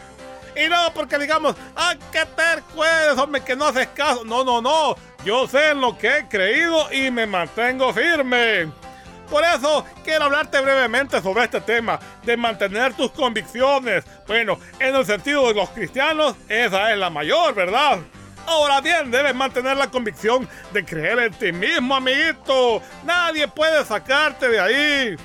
Y 0.56 0.70
no 0.70 0.94
porque 0.94 1.18
digamos, 1.18 1.56
ah, 1.76 1.96
qué 2.12 2.24
terco 2.36 2.86
eres, 2.86 3.18
hombre, 3.18 3.42
que 3.42 3.56
no 3.56 3.66
haces 3.66 3.88
caso. 3.96 4.24
No, 4.24 4.44
no, 4.44 4.62
no. 4.62 4.96
Yo 5.26 5.48
sé 5.48 5.72
en 5.72 5.82
lo 5.82 5.98
que 5.98 6.20
he 6.20 6.28
creído 6.28 6.94
y 6.94 7.10
me 7.10 7.26
mantengo 7.26 7.92
firme. 7.92 8.85
Por 9.30 9.44
eso 9.44 9.86
quiero 10.04 10.26
hablarte 10.26 10.62
brevemente 10.62 11.22
sobre 11.22 11.46
este 11.46 11.62
tema, 11.62 12.00
de 12.24 12.38
mantener 12.38 12.94
tus 12.94 13.12
convicciones. 13.12 14.04
Bueno, 14.28 14.60
en 14.80 14.96
el 14.96 15.06
sentido 15.06 15.48
de 15.48 15.56
los 15.56 15.70
cristianos, 15.70 16.36
esa 16.48 16.92
es 16.92 16.98
la 16.98 17.10
mayor, 17.10 17.54
¿verdad? 17.56 18.00
Ahora 18.48 18.80
bien, 18.80 19.10
debes 19.10 19.34
mantener 19.34 19.76
la 19.76 19.90
convicción 19.90 20.48
de 20.72 20.86
creer 20.86 21.20
en 21.20 21.34
ti 21.34 21.52
mismo, 21.52 21.96
amiguito. 21.96 22.82
Nadie 23.04 23.48
puede 23.48 23.84
sacarte 23.84 24.48
de 24.50 24.60
ahí. 24.60 25.16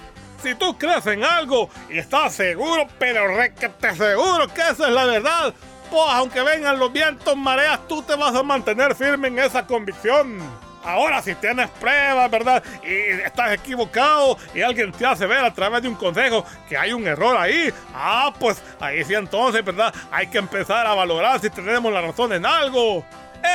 Si 0.42 0.54
tú 0.54 0.78
crees 0.78 1.07
en 1.07 1.23
algo 1.23 1.69
y 1.90 1.99
estás 1.99 2.35
seguro, 2.35 2.87
pero 2.99 3.37
requete 3.37 3.95
seguro 3.95 4.49
que 4.49 4.62
esa 4.62 4.88
es 4.88 4.95
la 4.95 5.04
verdad, 5.04 5.54
pues 5.90 6.02
aunque 6.12 6.40
vengan 6.42 6.78
los 6.78 6.90
vientos, 6.90 7.37
mareas, 7.37 7.87
tú 7.88 8.02
te 8.02 8.16
vas 8.16 8.35
a 8.35 8.42
mantener 8.42 8.95
firme 8.95 9.28
en 9.28 9.38
esa 9.38 9.66
convicción. 9.66 10.38
Ahora, 10.83 11.21
si 11.23 11.35
tienes 11.35 11.69
pruebas, 11.71 12.31
¿verdad? 12.31 12.63
Y 12.83 13.21
estás 13.21 13.53
equivocado 13.53 14.39
y 14.55 14.63
alguien 14.63 14.93
te 14.93 15.05
hace 15.05 15.27
ver 15.27 15.45
a 15.45 15.53
través 15.53 15.83
de 15.83 15.89
un 15.89 15.95
consejo 15.95 16.45
que 16.69 16.77
hay 16.77 16.93
un 16.93 17.07
error 17.07 17.37
ahí, 17.37 17.73
ah, 17.95 18.33
pues 18.39 18.63
ahí 18.81 19.05
sí 19.05 19.15
entonces, 19.15 19.65
¿verdad? 19.65 19.95
Hay 20.11 20.29
que 20.29 20.39
empezar 20.39 20.87
a 20.87 20.95
valorar 20.95 21.41
si 21.41 21.51
tenemos 21.51 21.93
la 21.93 22.01
razón 22.01 22.33
en 22.33 22.47
algo. 22.47 23.05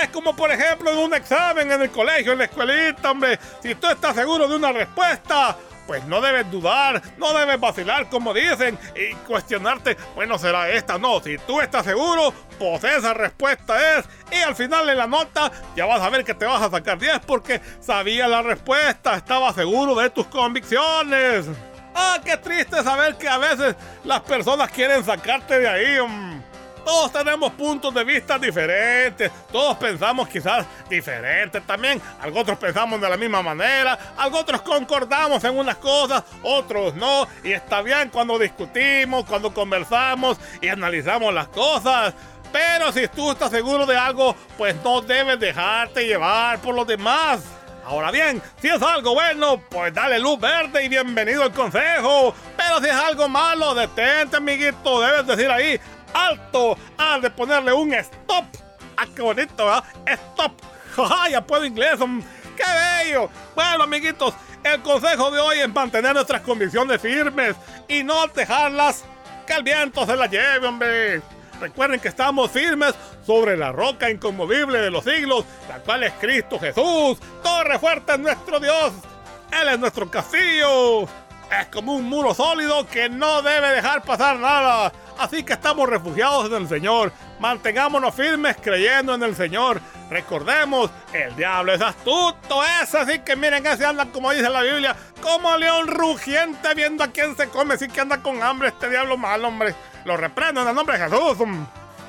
Es 0.03 0.09
como, 0.09 0.35
por 0.35 0.51
ejemplo, 0.51 0.91
en 0.91 0.97
un 0.97 1.13
examen 1.13 1.71
en 1.71 1.81
el 1.81 1.91
colegio, 1.91 2.31
en 2.33 2.39
la 2.39 2.45
escuelita, 2.45 3.11
hombre. 3.11 3.39
Si 3.61 3.75
tú 3.75 3.87
estás 3.87 4.15
seguro 4.15 4.47
de 4.47 4.55
una 4.55 4.71
respuesta, 4.71 5.57
pues 5.87 6.03
no 6.05 6.21
debes 6.21 6.49
dudar, 6.51 7.01
no 7.17 7.33
debes 7.33 7.59
vacilar 7.59 8.09
como 8.09 8.33
dicen 8.33 8.77
y 8.95 9.13
cuestionarte, 9.27 9.97
bueno, 10.15 10.37
será 10.37 10.69
esta, 10.69 10.97
no, 10.97 11.19
si 11.21 11.37
tú 11.39 11.61
estás 11.61 11.85
seguro, 11.85 12.33
pues 12.59 12.83
esa 12.83 13.13
respuesta 13.13 13.97
es 13.97 14.05
y 14.31 14.41
al 14.41 14.55
final 14.55 14.87
de 14.87 14.95
la 14.95 15.07
nota 15.07 15.51
ya 15.75 15.85
vas 15.85 16.01
a 16.01 16.09
ver 16.09 16.23
que 16.23 16.33
te 16.33 16.45
vas 16.45 16.61
a 16.61 16.69
sacar 16.69 16.97
10 16.97 17.19
porque 17.25 17.61
sabía 17.79 18.27
la 18.27 18.41
respuesta, 18.41 19.15
estaba 19.15 19.53
seguro 19.53 19.95
de 19.95 20.09
tus 20.09 20.27
convicciones. 20.27 21.45
Ah, 21.93 22.19
qué 22.23 22.35
triste 22.35 22.83
saber 22.83 23.15
que 23.15 23.29
a 23.29 23.37
veces 23.37 23.75
las 24.03 24.19
personas 24.21 24.69
quieren 24.69 25.03
sacarte 25.03 25.59
de 25.59 25.67
ahí. 25.67 25.97
Todos 26.85 27.11
tenemos 27.11 27.51
puntos 27.53 27.91
de 27.95 28.03
vista 28.03 28.37
diferentes, 28.37 29.31
todos 29.51 29.75
pensamos 29.77 30.29
quizás 30.29 30.67
diferentes 30.87 31.65
también, 31.65 31.99
algunos 32.21 32.59
pensamos 32.59 33.01
de 33.01 33.09
la 33.09 33.17
misma 33.17 33.41
manera, 33.41 34.13
algunos 34.15 34.61
concordamos 34.61 35.43
en 35.43 35.57
unas 35.57 35.77
cosas, 35.77 36.23
otros 36.43 36.93
no, 36.93 37.27
y 37.43 37.53
está 37.53 37.81
bien 37.81 38.09
cuando 38.09 38.37
discutimos, 38.37 39.25
cuando 39.25 39.51
conversamos 39.51 40.37
y 40.61 40.67
analizamos 40.67 41.33
las 41.33 41.47
cosas. 41.47 42.13
Pero 42.51 42.91
si 42.91 43.07
tú 43.07 43.31
estás 43.31 43.49
seguro 43.49 43.87
de 43.87 43.97
algo, 43.97 44.35
pues 44.55 44.75
no 44.83 45.01
debes 45.01 45.39
dejarte 45.39 46.05
llevar 46.05 46.59
por 46.59 46.75
los 46.75 46.85
demás. 46.85 47.41
Ahora 47.85 48.09
bien, 48.09 48.41
si 48.61 48.67
es 48.67 48.81
algo 48.81 49.13
bueno, 49.13 49.61
pues 49.69 49.93
dale 49.93 50.19
luz 50.19 50.39
verde 50.39 50.83
y 50.83 50.89
bienvenido 50.89 51.43
al 51.43 51.51
consejo. 51.51 52.33
Pero 52.57 52.79
si 52.79 52.85
es 52.87 52.95
algo 52.95 53.27
malo, 53.27 53.75
detente, 53.75 54.37
amiguito. 54.37 55.01
Debes 55.01 55.27
decir 55.27 55.51
ahí, 55.51 55.79
alto. 56.15 56.77
De 57.21 57.29
ponerle 57.29 57.73
un 57.73 57.93
stop. 57.93 58.45
Ah, 58.97 59.05
qué 59.15 59.21
bonito, 59.21 59.65
¿verdad? 59.65 59.83
Stop. 60.05 60.51
¡Ja, 60.95 61.29
ya 61.29 61.41
puedo 61.45 61.65
inglés. 61.65 61.99
¡Qué 62.55 62.63
bello! 63.03 63.29
Bueno, 63.53 63.83
amiguitos, 63.83 64.33
el 64.63 64.81
consejo 64.81 65.29
de 65.31 65.39
hoy 65.39 65.59
es 65.59 65.69
mantener 65.69 66.13
nuestras 66.13 66.41
convicciones 66.41 67.01
firmes 67.01 67.55
y 67.87 68.03
no 68.03 68.27
dejarlas 68.27 69.03
que 69.45 69.53
el 69.53 69.63
viento 69.63 70.05
se 70.05 70.15
las 70.15 70.31
lleve, 70.31 70.67
hombre. 70.67 71.21
Recuerden 71.59 71.99
que 71.99 72.09
estamos 72.09 72.51
firmes 72.51 72.95
sobre 73.25 73.55
la 73.57 73.71
roca 73.71 74.09
inconmovible 74.09 74.79
de 74.79 74.91
los 74.91 75.03
siglos, 75.03 75.45
la 75.69 75.79
cual 75.79 76.03
es 76.03 76.13
Cristo 76.13 76.59
Jesús. 76.59 77.17
Torre 77.43 77.79
fuerte 77.79 78.13
es 78.13 78.19
nuestro 78.19 78.59
Dios. 78.59 78.93
Él 79.51 79.69
es 79.69 79.79
nuestro 79.79 80.09
castillo. 80.09 81.07
Es 81.51 81.67
como 81.67 81.95
un 81.95 82.09
muro 82.09 82.33
sólido 82.33 82.87
que 82.87 83.07
no 83.07 83.41
debe 83.41 83.69
dejar 83.69 84.03
pasar 84.03 84.37
nada. 84.37 84.91
Así 85.17 85.43
que 85.43 85.53
estamos 85.53 85.87
refugiados 85.87 86.47
en 86.47 86.53
el 86.53 86.67
Señor. 86.67 87.11
Mantengámonos 87.39 88.15
firmes 88.15 88.57
creyendo 88.61 89.13
en 89.13 89.23
el 89.23 89.35
Señor. 89.35 89.79
Recordemos, 90.09 90.89
el 91.13 91.35
diablo 91.35 91.73
es 91.73 91.81
astuto, 91.81 92.63
ese 92.81 92.97
así 92.97 93.19
que 93.19 93.35
miren 93.35 93.65
ese 93.65 93.85
anda 93.85 94.05
como 94.05 94.31
dice 94.31 94.49
la 94.49 94.61
Biblia, 94.61 94.95
como 95.21 95.57
león 95.57 95.87
rugiente 95.87 96.73
viendo 96.75 97.03
a 97.03 97.07
quién 97.07 97.35
se 97.35 97.49
come, 97.49 97.75
sí 97.77 97.87
que 97.87 98.01
anda 98.01 98.21
con 98.21 98.43
hambre 98.43 98.67
este 98.67 98.89
diablo 98.89 99.17
mal, 99.17 99.43
hombre. 99.45 99.73
Lo 100.05 100.15
reprendo 100.15 100.61
en 100.61 100.67
el 100.67 100.75
nombre 100.75 100.97
de 100.97 101.05
Jesús. 101.05 101.37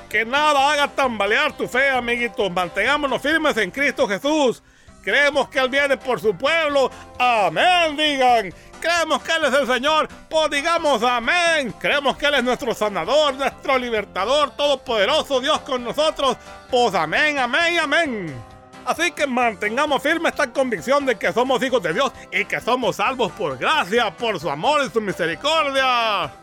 Que 0.09 0.25
nada 0.25 0.71
haga 0.71 0.87
tambalear 0.87 1.57
tu 1.57 1.67
fe, 1.67 1.89
amiguitos. 1.89 2.51
Mantengámonos 2.51 3.21
firmes 3.21 3.57
en 3.57 3.71
Cristo 3.71 4.07
Jesús. 4.07 4.61
Creemos 5.07 5.47
que 5.47 5.59
Él 5.59 5.69
viene 5.69 5.95
por 5.95 6.19
su 6.19 6.35
pueblo. 6.35 6.91
Amén, 7.17 7.95
digan. 7.95 8.53
Creemos 8.81 9.23
que 9.23 9.31
Él 9.31 9.45
es 9.45 9.53
el 9.53 9.65
Señor. 9.65 10.09
Pues 10.29 10.49
digamos 10.49 11.01
amén. 11.01 11.73
Creemos 11.79 12.17
que 12.17 12.25
Él 12.25 12.33
es 12.33 12.43
nuestro 12.43 12.73
sanador, 12.73 13.35
nuestro 13.35 13.77
libertador, 13.77 14.51
todopoderoso 14.57 15.39
Dios 15.39 15.61
con 15.61 15.85
nosotros. 15.85 16.35
Pues 16.69 16.93
amén, 16.93 17.39
amén 17.39 17.79
amén. 17.79 18.35
Así 18.85 19.13
que 19.13 19.25
mantengamos 19.25 20.03
firme 20.03 20.27
esta 20.27 20.51
convicción 20.51 21.05
de 21.05 21.15
que 21.15 21.31
somos 21.31 21.63
hijos 21.63 21.81
de 21.81 21.93
Dios 21.93 22.11
y 22.29 22.43
que 22.43 22.59
somos 22.59 22.97
salvos 22.97 23.31
por 23.31 23.57
gracia, 23.57 24.11
por 24.11 24.37
su 24.41 24.49
amor 24.49 24.81
y 24.85 24.89
su 24.89 24.99
misericordia. 24.99 26.33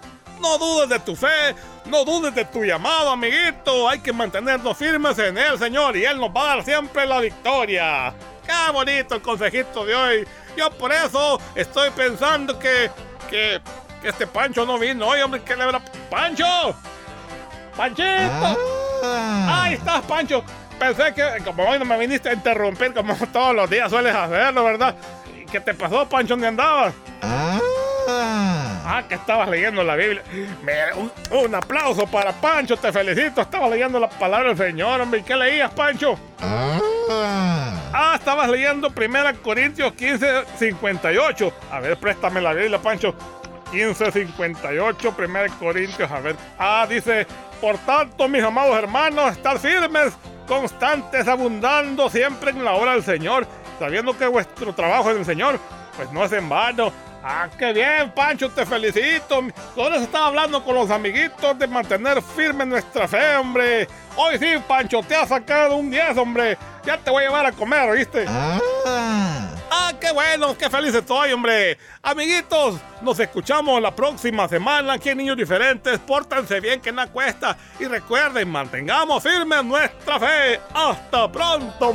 No 0.40 0.56
dudes 0.56 0.88
de 0.88 1.00
tu 1.00 1.14
fe, 1.14 1.54
no 1.84 2.02
dudes 2.02 2.34
de 2.34 2.46
tu 2.46 2.64
llamado, 2.64 3.10
amiguito. 3.10 3.90
Hay 3.90 3.98
que 3.98 4.14
mantenernos 4.14 4.74
firmes 4.74 5.18
en 5.18 5.36
Él, 5.36 5.58
Señor, 5.58 5.98
y 5.98 6.06
Él 6.06 6.18
nos 6.18 6.30
va 6.30 6.44
a 6.44 6.56
dar 6.56 6.64
siempre 6.64 7.04
la 7.06 7.20
victoria. 7.20 8.14
Qué 8.46 8.72
bonito 8.72 9.14
el 9.14 9.22
consejito 9.22 9.84
de 9.84 9.94
hoy. 9.94 10.28
Yo 10.56 10.70
por 10.70 10.92
eso 10.92 11.40
estoy 11.54 11.90
pensando 11.90 12.58
que, 12.58 12.90
que, 13.28 13.60
que 14.02 14.08
este 14.08 14.26
Pancho 14.26 14.64
no 14.66 14.78
vino 14.78 15.06
hoy, 15.06 15.20
hombre. 15.20 15.42
¿Qué 15.42 15.56
le 15.56 15.64
habrá? 15.64 15.80
¡Pancho! 16.10 16.74
¡Panchito! 17.76 18.58
Ahí 19.02 19.74
estás, 19.74 20.02
Pancho. 20.02 20.44
Pensé 20.78 21.14
que 21.14 21.42
como 21.44 21.68
hoy 21.68 21.78
no 21.78 21.84
me 21.84 21.96
viniste 21.98 22.28
a 22.28 22.32
interrumpir 22.32 22.92
como 22.92 23.14
todos 23.32 23.54
los 23.54 23.70
días 23.70 23.90
sueles 23.90 24.14
hacerlo, 24.14 24.64
¿verdad? 24.64 24.94
¿Y 25.36 25.46
¿Qué 25.46 25.60
te 25.60 25.74
pasó, 25.74 26.08
Pancho? 26.08 26.34
¿Dónde 26.34 26.48
andabas? 26.48 26.94
Ah, 27.22 27.58
que 29.08 29.14
estabas 29.14 29.48
leyendo 29.48 29.82
la 29.82 29.96
Biblia. 29.96 30.22
Mira, 30.62 30.94
un, 30.96 31.12
un 31.30 31.54
aplauso 31.54 32.06
para 32.06 32.32
Pancho, 32.32 32.76
te 32.76 32.92
felicito. 32.92 33.40
Estabas 33.40 33.70
leyendo 33.70 33.98
la 33.98 34.08
palabra 34.08 34.52
del 34.52 34.58
Señor, 34.58 35.00
hombre. 35.00 35.20
¿Y 35.20 35.22
qué 35.22 35.36
leías, 35.36 35.72
Pancho? 35.72 36.18
Ah, 37.96 38.14
estabas 38.18 38.48
leyendo 38.48 38.88
1 38.88 39.42
Corintios 39.42 39.92
15, 39.92 40.44
58. 40.58 41.52
A 41.70 41.80
ver, 41.80 41.96
préstame 41.98 42.40
la 42.40 42.52
Biblia, 42.52 42.78
Pancho. 42.78 43.14
15, 43.70 44.12
58, 44.12 45.14
1 45.18 45.28
Corintios, 45.58 46.10
a 46.10 46.20
ver. 46.20 46.36
Ah, 46.58 46.86
dice, 46.88 47.26
por 47.60 47.76
tanto, 47.78 48.28
mis 48.28 48.42
amados 48.42 48.76
hermanos, 48.76 49.32
estar 49.32 49.58
firmes, 49.58 50.12
constantes, 50.46 51.26
abundando 51.26 52.08
siempre 52.08 52.50
en 52.50 52.64
la 52.64 52.74
obra 52.74 52.92
del 52.92 53.02
Señor, 53.02 53.46
sabiendo 53.78 54.16
que 54.16 54.26
vuestro 54.26 54.72
trabajo 54.74 55.10
en 55.10 55.18
el 55.18 55.24
Señor, 55.24 55.58
pues 55.96 56.10
no 56.12 56.24
es 56.24 56.32
en 56.32 56.48
vano. 56.48 56.92
Ah, 57.26 57.48
qué 57.58 57.72
bien, 57.72 58.12
Pancho, 58.14 58.50
te 58.50 58.66
felicito. 58.66 59.40
Solo 59.74 59.96
estaba 59.96 60.26
hablando 60.26 60.62
con 60.62 60.74
los 60.74 60.90
amiguitos 60.90 61.58
de 61.58 61.66
mantener 61.66 62.20
firme 62.20 62.66
nuestra 62.66 63.08
fe, 63.08 63.36
hombre. 63.36 63.88
Hoy 64.14 64.38
sí, 64.38 64.62
Pancho, 64.68 65.00
te 65.02 65.16
ha 65.16 65.26
sacado 65.26 65.76
un 65.76 65.90
10, 65.90 66.18
hombre. 66.18 66.58
Ya 66.84 66.98
te 66.98 67.10
voy 67.10 67.24
a 67.24 67.28
llevar 67.28 67.46
a 67.46 67.52
comer, 67.52 67.88
¿oíste? 67.88 68.26
Ah, 68.28 69.92
qué 69.98 70.12
bueno, 70.12 70.54
qué 70.58 70.68
feliz 70.68 70.94
estoy, 70.94 71.32
hombre. 71.32 71.78
Amiguitos, 72.02 72.78
nos 73.00 73.18
escuchamos 73.18 73.80
la 73.80 73.96
próxima 73.96 74.46
semana 74.46 74.92
aquí 74.92 75.08
en 75.08 75.16
Niños 75.16 75.38
Diferentes. 75.38 75.98
Pórtense 76.00 76.60
bien, 76.60 76.78
que 76.82 76.92
nada 76.92 77.10
cuesta. 77.10 77.56
Y 77.80 77.86
recuerden, 77.86 78.50
mantengamos 78.50 79.22
firme 79.22 79.62
nuestra 79.62 80.20
fe. 80.20 80.60
¡Hasta 80.74 81.32
pronto! 81.32 81.94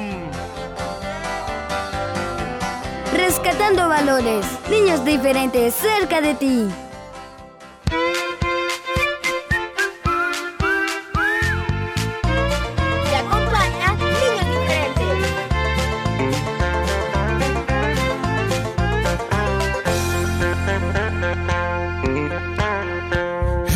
Rescatando 3.26 3.90
valores. 3.90 4.46
Niños 4.70 5.04
diferentes 5.04 5.76
cerca 5.76 6.22
de 6.22 6.36
ti. 6.36 6.68
Te 13.04 13.16
acompaña 13.18 13.94
Niños 13.96 14.48
Diferentes. 14.56 15.18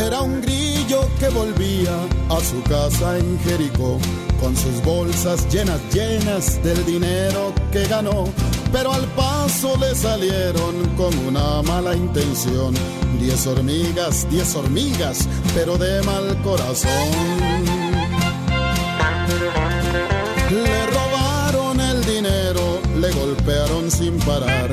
Era 0.08 0.22
un 0.22 0.42
grillo 0.42 1.02
que 1.20 1.28
volvía 1.30 1.96
a 2.30 2.40
su 2.40 2.64
casa 2.64 3.18
en 3.18 3.38
Jericó 3.42 4.00
con 4.40 4.56
sus 4.56 4.82
bolsas 4.84 5.48
llenas, 5.54 5.82
llenas 5.94 6.64
del 6.64 6.86
dinero 6.86 7.54
que 7.72 7.86
ganó. 7.88 8.26
Pero 8.74 8.92
al 8.92 9.06
paso 9.10 9.78
le 9.78 9.94
salieron 9.94 10.74
con 10.98 11.16
una 11.28 11.62
mala 11.62 11.96
intención. 11.96 12.74
Diez 13.20 13.46
hormigas, 13.46 14.28
diez 14.32 14.56
hormigas, 14.56 15.30
pero 15.54 15.78
de 15.78 16.02
mal 16.02 16.36
corazón. 16.42 16.90
Le 20.50 20.86
robaron 20.88 21.80
el 21.80 22.04
dinero, 22.04 22.80
le 23.00 23.12
golpearon 23.12 23.92
sin 23.92 24.18
parar. 24.20 24.72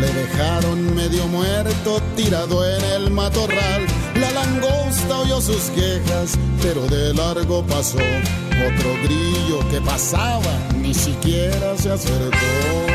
Le 0.00 0.06
dejaron 0.06 0.94
medio 0.94 1.26
muerto 1.26 2.00
tirado 2.16 2.64
en 2.64 2.84
el 2.84 3.10
matorral. 3.10 3.84
La 4.14 4.30
langosta 4.30 5.18
oyó 5.18 5.40
sus 5.40 5.70
quejas, 5.74 6.38
pero 6.62 6.86
de 6.86 7.12
largo 7.14 7.64
pasó. 7.66 7.98
Otro 7.98 8.94
grillo 9.02 9.58
que 9.70 9.80
pasaba 9.80 10.52
ni 10.76 10.94
siquiera 10.94 11.76
se 11.76 11.90
acercó. 11.90 12.89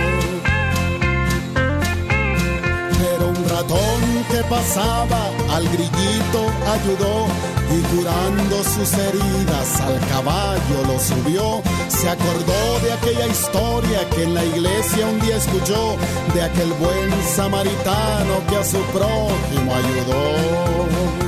Que 4.31 4.43
pasaba 4.49 5.29
al 5.51 5.63
grillito 5.69 6.41
ayudó 6.71 7.27
y 7.71 7.81
curando 7.95 8.63
sus 8.63 8.93
heridas 8.93 9.81
al 9.81 9.99
caballo 10.09 10.77
lo 10.87 10.99
subió. 10.99 11.61
Se 11.87 12.09
acordó 12.09 12.79
de 12.83 12.93
aquella 12.93 13.27
historia 13.27 14.09
que 14.09 14.23
en 14.23 14.33
la 14.33 14.45
iglesia 14.45 15.07
un 15.07 15.19
día 15.19 15.37
escuchó, 15.37 15.97
de 16.33 16.41
aquel 16.43 16.71
buen 16.73 17.11
samaritano 17.35 18.45
que 18.49 18.57
a 18.57 18.63
su 18.63 18.79
prójimo 18.93 19.73
ayudó. 19.73 21.24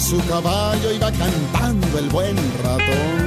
Su 0.00 0.18
caballo 0.26 0.92
iba 0.92 1.12
cantando 1.12 1.98
el 1.98 2.08
buen 2.08 2.36
ratón. 2.64 3.20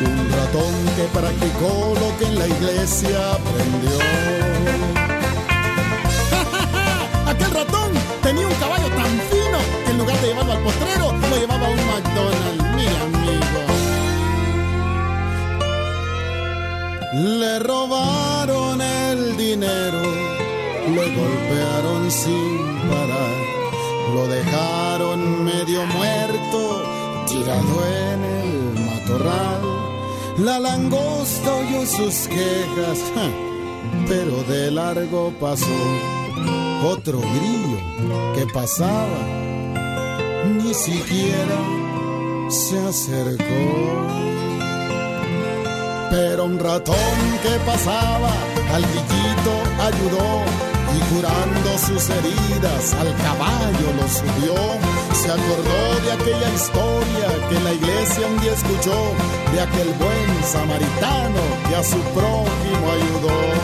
Un 0.00 0.30
ratón 0.32 0.74
que 0.96 1.04
practicó 1.18 1.94
lo 2.00 2.18
que 2.18 2.24
en 2.24 2.38
la 2.38 2.48
iglesia 2.48 3.32
aprendió. 3.32 3.98
Aquel 7.26 7.50
ratón 7.50 7.92
tenía 8.22 8.46
un 8.46 8.54
caballo 8.54 8.88
tan 8.88 9.12
fino 9.30 9.58
que 9.84 9.90
en 9.90 9.98
lugar 9.98 10.20
de 10.20 10.26
llevarlo 10.28 10.52
al 10.52 10.62
potrero, 10.62 10.93
Le 17.14 17.60
robaron 17.60 18.80
el 18.80 19.36
dinero, 19.36 20.02
le 20.88 21.14
golpearon 21.14 22.10
sin 22.10 22.58
parar, 22.90 24.14
lo 24.14 24.26
dejaron 24.26 25.44
medio 25.44 25.86
muerto, 25.86 26.82
tirado 27.28 27.86
en 27.86 28.24
el 28.24 28.84
matorral. 28.84 29.62
La 30.38 30.58
langosta 30.58 31.54
oyó 31.54 31.86
sus 31.86 32.26
quejas, 32.26 32.98
ja, 33.14 33.30
pero 34.08 34.42
de 34.52 34.72
largo 34.72 35.32
pasó 35.40 35.78
otro 36.84 37.20
grillo 37.20 38.34
que 38.34 38.44
pasaba, 38.52 39.20
ni 40.52 40.74
siquiera 40.74 41.60
se 42.50 42.76
acercó. 42.80 44.33
Pero 46.14 46.44
un 46.44 46.60
ratón 46.60 47.18
que 47.42 47.58
pasaba 47.66 48.30
al 48.72 48.82
grillito 48.82 49.52
ayudó 49.82 50.44
y 50.94 50.98
curando 51.12 51.70
sus 51.76 52.08
heridas 52.08 52.94
al 52.94 53.10
caballo 53.16 53.86
lo 53.98 54.06
subió. 54.06 54.54
Se 55.12 55.28
acordó 55.28 55.80
de 56.04 56.12
aquella 56.12 56.50
historia 56.54 57.26
que 57.48 57.58
la 57.64 57.72
iglesia 57.72 58.28
un 58.28 58.40
día 58.42 58.52
escuchó, 58.52 58.96
de 59.54 59.60
aquel 59.60 59.88
buen 59.94 60.44
samaritano 60.44 61.42
que 61.68 61.74
a 61.74 61.82
su 61.82 61.98
prójimo 62.14 62.84
ayudó. 62.96 63.63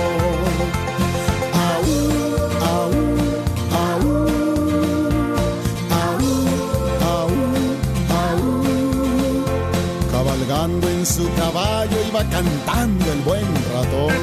En 11.00 11.06
su 11.06 11.26
caballo 11.34 11.96
iba 12.08 12.22
cantando 12.28 13.12
el 13.12 13.20
buen 13.20 13.46
ratón. 13.72 14.14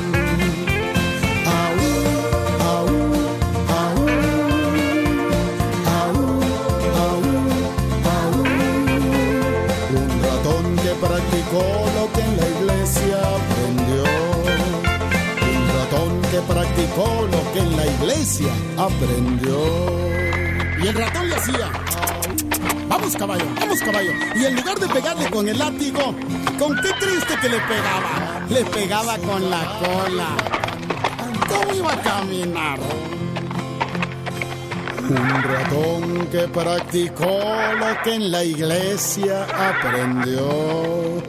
Un 9.95 10.09
ratón 10.21 10.75
que 10.83 10.91
practicó 11.05 11.63
lo 11.97 12.13
que 12.13 12.21
en 12.21 12.37
la 12.37 12.47
iglesia 12.57 13.17
aprendió. 13.37 14.03
Un 15.49 15.63
ratón 15.79 16.21
que 16.29 16.39
practicó 16.53 17.27
lo 17.31 17.53
que 17.53 17.59
en 17.59 17.75
la 17.75 17.85
iglesia 17.87 18.53
aprendió. 18.77 19.57
Y 20.83 20.87
el 20.87 20.93
ratón 20.93 21.27
le 21.27 21.35
hacía. 21.35 22.06
Vamos 22.87 23.15
caballo, 23.15 23.45
vamos 23.59 23.79
caballo. 23.81 24.11
Y 24.35 24.45
en 24.45 24.55
lugar 24.55 24.79
de 24.79 24.87
pegarle 24.87 25.29
con 25.29 25.47
el 25.47 25.57
látigo, 25.57 26.15
¿con 26.57 26.75
qué 26.81 26.89
triste 26.99 27.35
que 27.41 27.49
le 27.49 27.59
pegaba? 27.59 28.45
Le 28.49 28.63
pegaba 28.65 29.17
con 29.17 29.49
la 29.49 29.79
cola. 29.79 30.27
¿Cómo 31.49 31.73
iba 31.73 31.93
a 31.93 32.01
caminar? 32.01 32.79
Un 35.09 35.43
ratón 35.43 36.27
que 36.31 36.47
practicó 36.49 37.25
lo 37.25 38.01
que 38.03 38.15
en 38.15 38.31
la 38.31 38.43
iglesia 38.43 39.45
aprendió. 39.45 41.23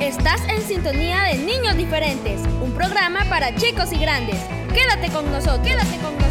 Estás 0.00 0.40
en 0.48 0.62
sintonía 0.62 1.22
de 1.24 1.36
Niños 1.36 1.76
Diferentes, 1.76 2.40
un 2.62 2.72
programa 2.72 3.24
para 3.28 3.54
chicos 3.56 3.92
y 3.92 3.98
grandes. 3.98 4.38
Quédate 4.72 5.10
con 5.10 5.30
nosotros, 5.30 5.60
quédate 5.66 5.96
con 5.96 6.12
nosotros. 6.12 6.21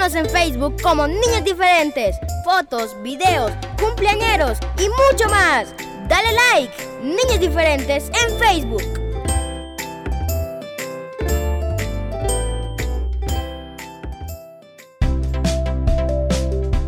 Búscanos 0.00 0.26
en 0.26 0.30
Facebook 0.30 0.80
como 0.82 1.06
Niños 1.06 1.44
Diferentes. 1.44 2.16
Fotos, 2.42 2.96
videos, 3.02 3.52
cumpleañeros 3.78 4.56
y 4.78 4.88
mucho 4.88 5.28
más. 5.28 5.74
Dale 6.08 6.28
like, 6.32 6.72
Niños 7.02 7.38
Diferentes 7.38 8.04
en 8.08 8.38
Facebook. 8.38 8.82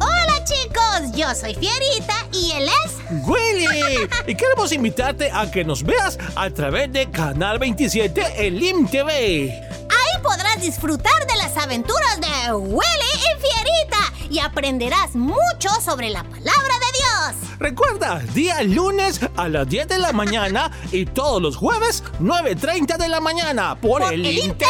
Hola 0.01 0.45
chicos, 0.45 1.15
yo 1.15 1.35
soy 1.35 1.55
Fierita 1.55 2.15
y 2.33 2.53
él 2.53 2.65
es... 2.65 3.27
Willy, 3.27 4.09
y 4.27 4.35
queremos 4.35 4.73
invitarte 4.73 5.31
a 5.31 5.51
que 5.51 5.67
nos 5.67 5.83
veas 5.83 6.19
a 6.35 6.49
través 6.49 6.91
de 6.91 7.11
Canal 7.11 7.59
27 7.59 8.47
en 8.47 8.59
LIM 8.59 8.89
TV. 8.89 9.51
Ahí 9.51 10.23
podrás 10.23 10.63
disfrutar 10.63 11.22
las 11.55 11.65
aventuras 11.65 12.21
de 12.21 12.55
Willy 12.55 12.83
y 13.15 13.41
Fierita 13.41 14.31
y 14.31 14.39
aprenderás 14.39 15.15
mucho 15.15 15.69
sobre 15.85 16.11
la 16.11 16.23
palabra 16.23 16.45
de 16.45 16.99
Dios. 16.99 17.59
Recuerda, 17.59 18.21
día 18.33 18.63
lunes 18.63 19.21
a 19.37 19.49
las 19.49 19.69
10 19.69 19.89
de 19.89 19.99
la 19.99 20.13
mañana 20.13 20.71
y 20.93 21.05
todos 21.05 21.43
los 21.43 21.57
jueves 21.57 22.05
9.30 22.21 22.97
de 22.97 23.09
la 23.09 23.21
mañana 23.21 23.79
por, 23.81 24.03
el 24.03 24.23
LIM 24.23 24.55
TV. 24.57 24.69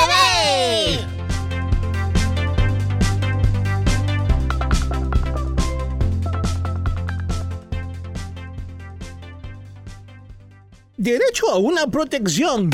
Derecho 10.97 11.51
a 11.51 11.59
una 11.59 11.87
protección. 11.87 12.71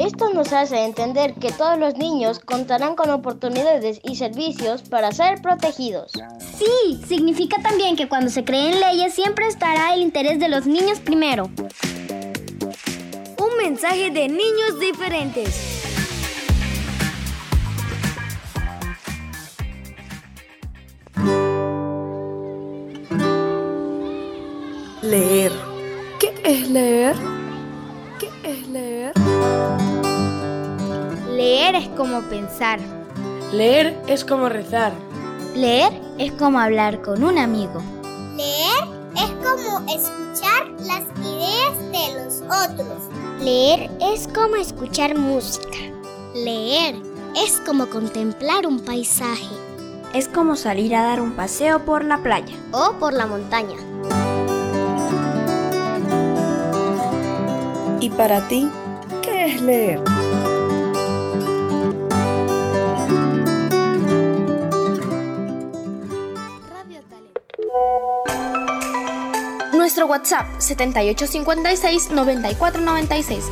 Esto 0.00 0.30
nos 0.32 0.50
hace 0.54 0.82
entender 0.86 1.34
que 1.34 1.52
todos 1.52 1.78
los 1.78 1.98
niños 1.98 2.38
contarán 2.38 2.96
con 2.96 3.10
oportunidades 3.10 4.00
y 4.02 4.16
servicios 4.16 4.80
para 4.80 5.12
ser 5.12 5.42
protegidos. 5.42 6.12
Sí, 6.56 7.02
significa 7.06 7.60
también 7.60 7.96
que 7.96 8.08
cuando 8.08 8.30
se 8.30 8.42
creen 8.42 8.80
leyes 8.80 9.12
siempre 9.12 9.46
estará 9.46 9.92
el 9.92 10.00
interés 10.00 10.40
de 10.40 10.48
los 10.48 10.64
niños 10.64 11.00
primero. 11.00 11.50
Un 13.36 13.56
mensaje 13.62 14.10
de 14.10 14.28
niños 14.28 14.80
diferentes. 14.80 15.82
Leer. 25.02 25.52
¿Qué 26.18 26.32
es 26.42 26.70
leer? 26.70 27.29
Leer 31.70 31.84
es 31.84 31.88
como 31.96 32.20
pensar. 32.22 32.80
Leer 33.52 33.96
es 34.08 34.24
como 34.24 34.48
rezar. 34.48 34.92
Leer 35.54 35.92
es 36.18 36.32
como 36.32 36.58
hablar 36.58 37.00
con 37.00 37.22
un 37.22 37.38
amigo. 37.38 37.80
Leer 38.34 38.88
es 39.14 39.30
como 39.40 39.78
escuchar 39.88 40.68
las 40.80 41.04
ideas 41.24 41.78
de 41.92 42.24
los 42.24 42.42
otros. 42.42 42.98
Leer 43.40 43.88
es 44.00 44.26
como 44.26 44.56
escuchar 44.56 45.16
música. 45.16 45.78
Leer 46.34 46.96
Es 47.36 47.60
como 47.64 47.86
contemplar 47.86 48.66
un 48.66 48.80
paisaje. 48.80 49.54
Es 50.12 50.26
como 50.26 50.56
salir 50.56 50.96
a 50.96 51.04
dar 51.04 51.20
un 51.20 51.34
paseo 51.34 51.84
por 51.84 52.04
la 52.04 52.18
playa. 52.18 52.56
O 52.72 52.94
por 52.94 53.12
la 53.12 53.26
montaña. 53.28 53.76
¿Y 58.00 58.10
para 58.10 58.48
ti, 58.48 58.68
qué 59.22 59.54
es 59.54 59.62
leer? 59.62 60.00
WhatsApp 70.10 70.46
7856-9496. 70.58 73.44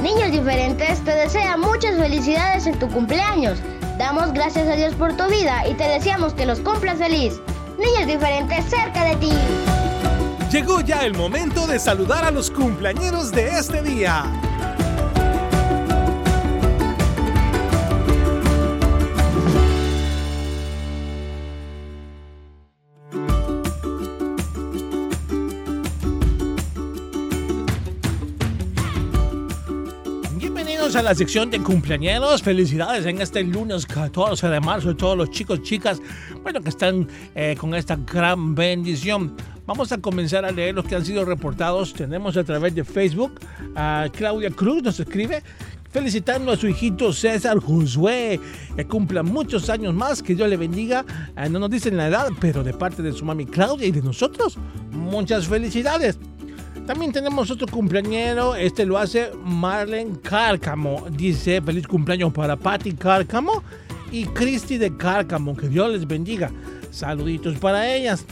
Niños 0.00 0.30
diferentes 0.30 1.04
te 1.04 1.10
desea 1.10 1.56
muchas 1.56 1.96
felicidades 1.96 2.68
en 2.68 2.78
tu 2.78 2.88
cumpleaños. 2.88 3.58
Damos 3.98 4.32
gracias 4.32 4.68
a 4.68 4.76
Dios 4.76 4.94
por 4.94 5.16
tu 5.16 5.28
vida 5.28 5.66
y 5.68 5.74
te 5.74 5.88
deseamos 5.88 6.34
que 6.34 6.46
los 6.46 6.60
cumplas 6.60 6.98
feliz. 6.98 7.40
Niños 7.78 8.06
diferentes 8.06 8.64
cerca 8.66 9.02
de 9.04 9.16
ti. 9.16 9.32
Llegó 10.50 10.80
ya 10.80 11.06
el 11.06 11.14
momento 11.14 11.64
de 11.68 11.78
saludar 11.78 12.24
a 12.24 12.32
los 12.32 12.50
cumpleañeros 12.50 13.30
de 13.30 13.50
este 13.50 13.82
día. 13.82 14.24
Bienvenidos 30.36 30.96
a 30.96 31.02
la 31.02 31.14
sección 31.14 31.48
de 31.52 31.62
cumpleañeros. 31.62 32.42
Felicidades 32.42 33.06
en 33.06 33.20
este 33.20 33.44
lunes 33.44 33.86
14 33.86 34.48
de 34.48 34.58
marzo 34.58 34.90
a 34.90 34.96
todos 34.96 35.16
los 35.16 35.30
chicos, 35.30 35.62
chicas, 35.62 36.02
bueno, 36.42 36.60
que 36.60 36.70
están 36.70 37.06
eh, 37.36 37.54
con 37.56 37.72
esta 37.76 37.94
gran 37.94 38.56
bendición. 38.56 39.36
Vamos 39.70 39.92
a 39.92 39.98
comenzar 39.98 40.44
a 40.44 40.50
leer 40.50 40.74
los 40.74 40.84
que 40.84 40.96
han 40.96 41.04
sido 41.04 41.24
reportados. 41.24 41.94
Tenemos 41.94 42.36
a 42.36 42.42
través 42.42 42.74
de 42.74 42.82
Facebook 42.82 43.38
a 43.76 44.08
Claudia 44.12 44.50
Cruz, 44.50 44.82
nos 44.82 44.98
escribe 44.98 45.44
felicitando 45.92 46.50
a 46.50 46.56
su 46.56 46.66
hijito 46.66 47.12
César 47.12 47.60
Josué, 47.60 48.40
que 48.74 48.84
cumpla 48.86 49.22
muchos 49.22 49.70
años 49.70 49.94
más, 49.94 50.24
que 50.24 50.34
Dios 50.34 50.50
le 50.50 50.56
bendiga. 50.56 51.04
Eh, 51.36 51.48
no 51.48 51.60
nos 51.60 51.70
dicen 51.70 51.96
la 51.96 52.08
edad, 52.08 52.30
pero 52.40 52.64
de 52.64 52.72
parte 52.72 53.00
de 53.00 53.12
su 53.12 53.24
mami 53.24 53.46
Claudia 53.46 53.86
y 53.86 53.92
de 53.92 54.02
nosotros, 54.02 54.58
muchas 54.90 55.46
felicidades. 55.46 56.18
También 56.84 57.12
tenemos 57.12 57.48
otro 57.52 57.68
cumpleañero, 57.68 58.56
este 58.56 58.84
lo 58.84 58.98
hace 58.98 59.30
Marlene 59.44 60.18
Cárcamo. 60.20 61.06
Dice 61.12 61.62
feliz 61.62 61.86
cumpleaños 61.86 62.32
para 62.32 62.56
Patty 62.56 62.94
Cárcamo 62.94 63.62
y 64.10 64.24
Cristi 64.24 64.78
de 64.78 64.96
Cárcamo. 64.96 65.56
Que 65.56 65.68
Dios 65.68 65.92
les 65.92 66.08
bendiga. 66.08 66.50
Saluditos 66.90 67.56
para 67.58 67.94
ellas. 67.94 68.24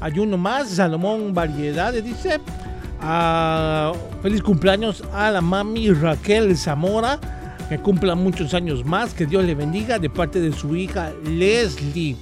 Hay 0.00 0.18
uno 0.18 0.36
más, 0.36 0.68
Salomón 0.70 1.34
Variedades, 1.34 2.04
dice. 2.04 2.40
ah, 3.00 3.92
feliz 4.22 4.42
cumpleaños 4.42 5.02
a 5.12 5.30
la 5.30 5.40
mami 5.40 5.90
Raquel 5.92 6.56
Zamora. 6.56 7.20
Que 7.68 7.78
cumpla 7.78 8.14
muchos 8.14 8.54
años 8.54 8.84
más. 8.84 9.12
Que 9.12 9.26
Dios 9.26 9.44
le 9.44 9.54
bendiga 9.54 9.98
de 9.98 10.08
parte 10.08 10.40
de 10.40 10.52
su 10.52 10.76
hija 10.76 11.12
Leslie. 11.24 12.16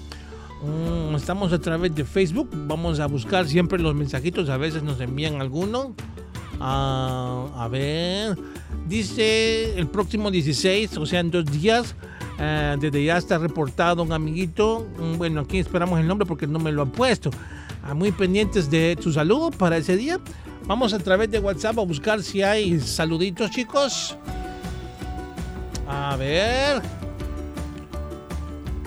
Mm, 0.63 1.15
estamos 1.15 1.53
a 1.53 1.59
través 1.59 1.95
de 1.95 2.05
Facebook. 2.05 2.49
Vamos 2.53 2.99
a 2.99 3.07
buscar 3.07 3.47
siempre 3.47 3.79
los 3.79 3.95
mensajitos. 3.95 4.49
A 4.49 4.57
veces 4.57 4.83
nos 4.83 5.01
envían 5.01 5.41
alguno. 5.41 5.95
Ah, 6.61 7.47
a 7.57 7.69
ver. 7.69 8.39
Dice 8.89 9.79
el 9.79 9.87
próximo 9.87 10.31
16, 10.31 10.97
o 10.97 11.07
sea, 11.07 11.21
en 11.21 11.31
dos 11.31 11.45
días. 11.45 11.95
Eh, 12.39 12.77
desde 12.79 13.05
ya 13.05 13.17
está 13.17 13.39
reportado 13.39 14.03
un 14.03 14.13
amiguito. 14.13 14.87
Mm, 14.99 15.19
Bueno, 15.19 15.41
aquí 15.43 15.59
esperamos 15.59 16.01
el 16.01 16.07
nombre 16.07 16.27
porque 16.27 16.47
no 16.47 16.59
me 16.59 16.73
lo 16.73 16.83
han 16.83 16.91
puesto. 16.91 17.31
Ah, 17.83 17.95
muy 17.95 18.13
pendientes 18.13 18.71
de 18.71 18.97
tu 18.97 19.13
saludo 19.13 19.51
para 19.51 19.77
ese 19.77 19.97
día. 19.97 20.19
Vamos 20.67 20.95
a 20.95 20.99
través 20.99 21.31
de 21.31 21.39
WhatsApp 21.39 21.79
a 21.79 21.83
buscar 21.83 22.23
si 22.23 22.43
hay 22.43 22.81
saluditos, 22.81 23.51
chicos. 23.51 24.17
A 25.87 26.17
ver. 26.17 26.81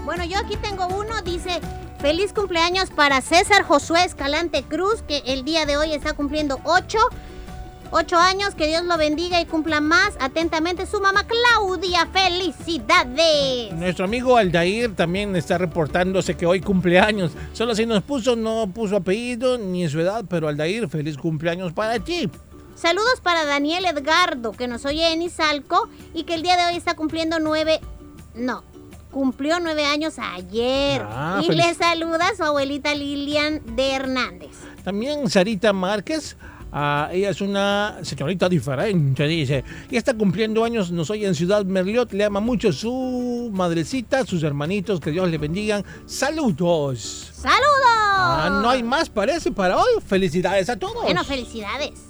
Bueno, 0.04 0.24
yo 0.26 0.40
aquí 0.40 0.56
tengo 0.58 0.88
uno, 0.88 1.22
dice, 1.24 1.60
feliz 2.00 2.34
cumpleaños 2.34 2.90
para 2.90 3.22
César 3.22 3.64
Josué 3.64 4.04
Escalante 4.06 4.64
Cruz, 4.64 5.04
que 5.08 5.22
el 5.28 5.44
día 5.44 5.66
de 5.66 5.78
hoy 5.78 5.94
está 5.94 6.14
cumpliendo 6.14 6.60
8, 6.64 6.98
8 7.92 8.18
años, 8.18 8.56
que 8.56 8.68
Dios 8.68 8.84
lo 8.84 8.98
bendiga 8.98 9.40
y 9.42 9.46
cumpla 9.46 9.82
más. 9.82 10.16
Atentamente 10.20 10.86
su 10.86 11.00
mamá 11.02 11.26
Claudia, 11.26 12.08
felicidades. 12.12 13.74
Nuestro 13.74 14.06
amigo 14.06 14.38
Aldair 14.38 14.96
también 14.96 15.36
está 15.36 15.58
reportándose 15.58 16.36
que 16.36 16.46
hoy 16.46 16.62
cumpleaños. 16.62 17.32
Solo 17.54 17.76
si 17.76 17.86
nos 17.86 18.04
puso, 18.04 18.36
no 18.36 18.68
puso 18.74 18.98
apellido 18.98 19.58
ni 19.58 19.88
su 19.90 20.00
edad, 20.00 20.26
pero 20.30 20.48
Aldair, 20.48 20.88
feliz 20.90 21.18
cumpleaños 21.18 21.74
para 21.74 22.00
ti. 22.00 22.30
Saludos 22.76 23.20
para 23.24 23.46
Daniel 23.46 23.86
Edgardo, 23.86 24.52
que 24.52 24.68
nos 24.68 24.86
oye 24.86 25.12
en 25.12 25.22
Izalco 25.24 25.90
y 26.14 26.24
que 26.24 26.36
el 26.36 26.44
día 26.44 26.58
de 26.58 26.66
hoy 26.66 26.76
está 26.78 26.96
cumpliendo 26.96 27.40
nueve, 27.40 27.80
no, 28.36 28.64
cumplió 29.12 29.60
nueve 29.60 29.84
años 29.86 30.16
ayer. 30.20 31.02
Ah, 31.04 31.40
y 31.42 31.48
feliz- 31.48 31.66
le 31.66 31.74
saluda 31.74 32.28
su 32.38 32.44
abuelita 32.44 32.94
Lilian 32.94 33.62
de 33.76 33.92
Hernández. 33.94 34.52
También 34.84 35.28
Sarita 35.30 35.74
Márquez. 35.74 36.38
Ah, 36.72 37.10
ella 37.12 37.30
es 37.30 37.42
una 37.42 37.98
señorita 38.02 38.50
diferente, 38.50 39.28
dice. 39.28 39.64
Y 39.90 39.98
está 39.98 40.14
cumpliendo 40.14 40.64
años, 40.64 40.92
nos 40.92 41.10
oye 41.10 41.28
en 41.28 41.36
Ciudad 41.36 41.66
Merliot. 41.66 42.14
Le 42.14 42.26
ama 42.26 42.40
mucho 42.40 42.72
su 42.72 43.50
madrecita, 43.54 44.26
sus 44.26 44.44
hermanitos. 44.44 45.00
Que 45.00 45.12
Dios 45.12 45.30
le 45.30 45.38
bendigan. 45.38 45.84
Saludos. 46.06 47.32
¡Saludos! 47.34 47.58
Ah, 48.20 48.60
no 48.62 48.70
hay 48.70 48.84
más, 48.84 49.10
parece, 49.10 49.52
para 49.52 49.78
hoy. 49.78 50.02
Felicidades 50.06 50.70
a 50.70 50.78
todos. 50.78 51.04
Bueno, 51.04 51.24
felicidades. 51.24 52.07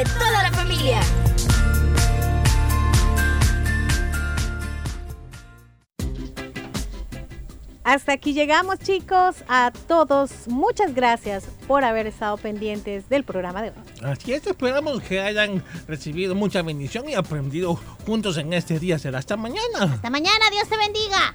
De 0.00 0.10
toda 0.12 0.42
la 0.42 0.50
familia. 0.52 1.00
Hasta 7.84 8.12
aquí 8.12 8.32
llegamos 8.32 8.78
chicos, 8.78 9.36
a 9.48 9.72
todos 9.88 10.30
muchas 10.46 10.94
gracias 10.94 11.44
por 11.66 11.84
haber 11.84 12.06
estado 12.06 12.38
pendientes 12.38 13.10
del 13.10 13.24
programa 13.24 13.60
de 13.60 13.70
hoy. 13.70 13.76
Así 14.02 14.32
es, 14.32 14.46
esperamos 14.46 15.02
que 15.02 15.20
hayan 15.20 15.62
recibido 15.86 16.34
mucha 16.34 16.62
bendición 16.62 17.06
y 17.08 17.14
aprendido 17.14 17.78
juntos 18.06 18.38
en 18.38 18.54
este 18.54 18.78
día. 18.78 18.98
Será 18.98 19.18
hasta 19.18 19.36
mañana. 19.36 19.82
Hasta 19.82 20.08
mañana, 20.08 20.48
Dios 20.50 20.66
te 20.68 20.76
bendiga. 20.78 21.34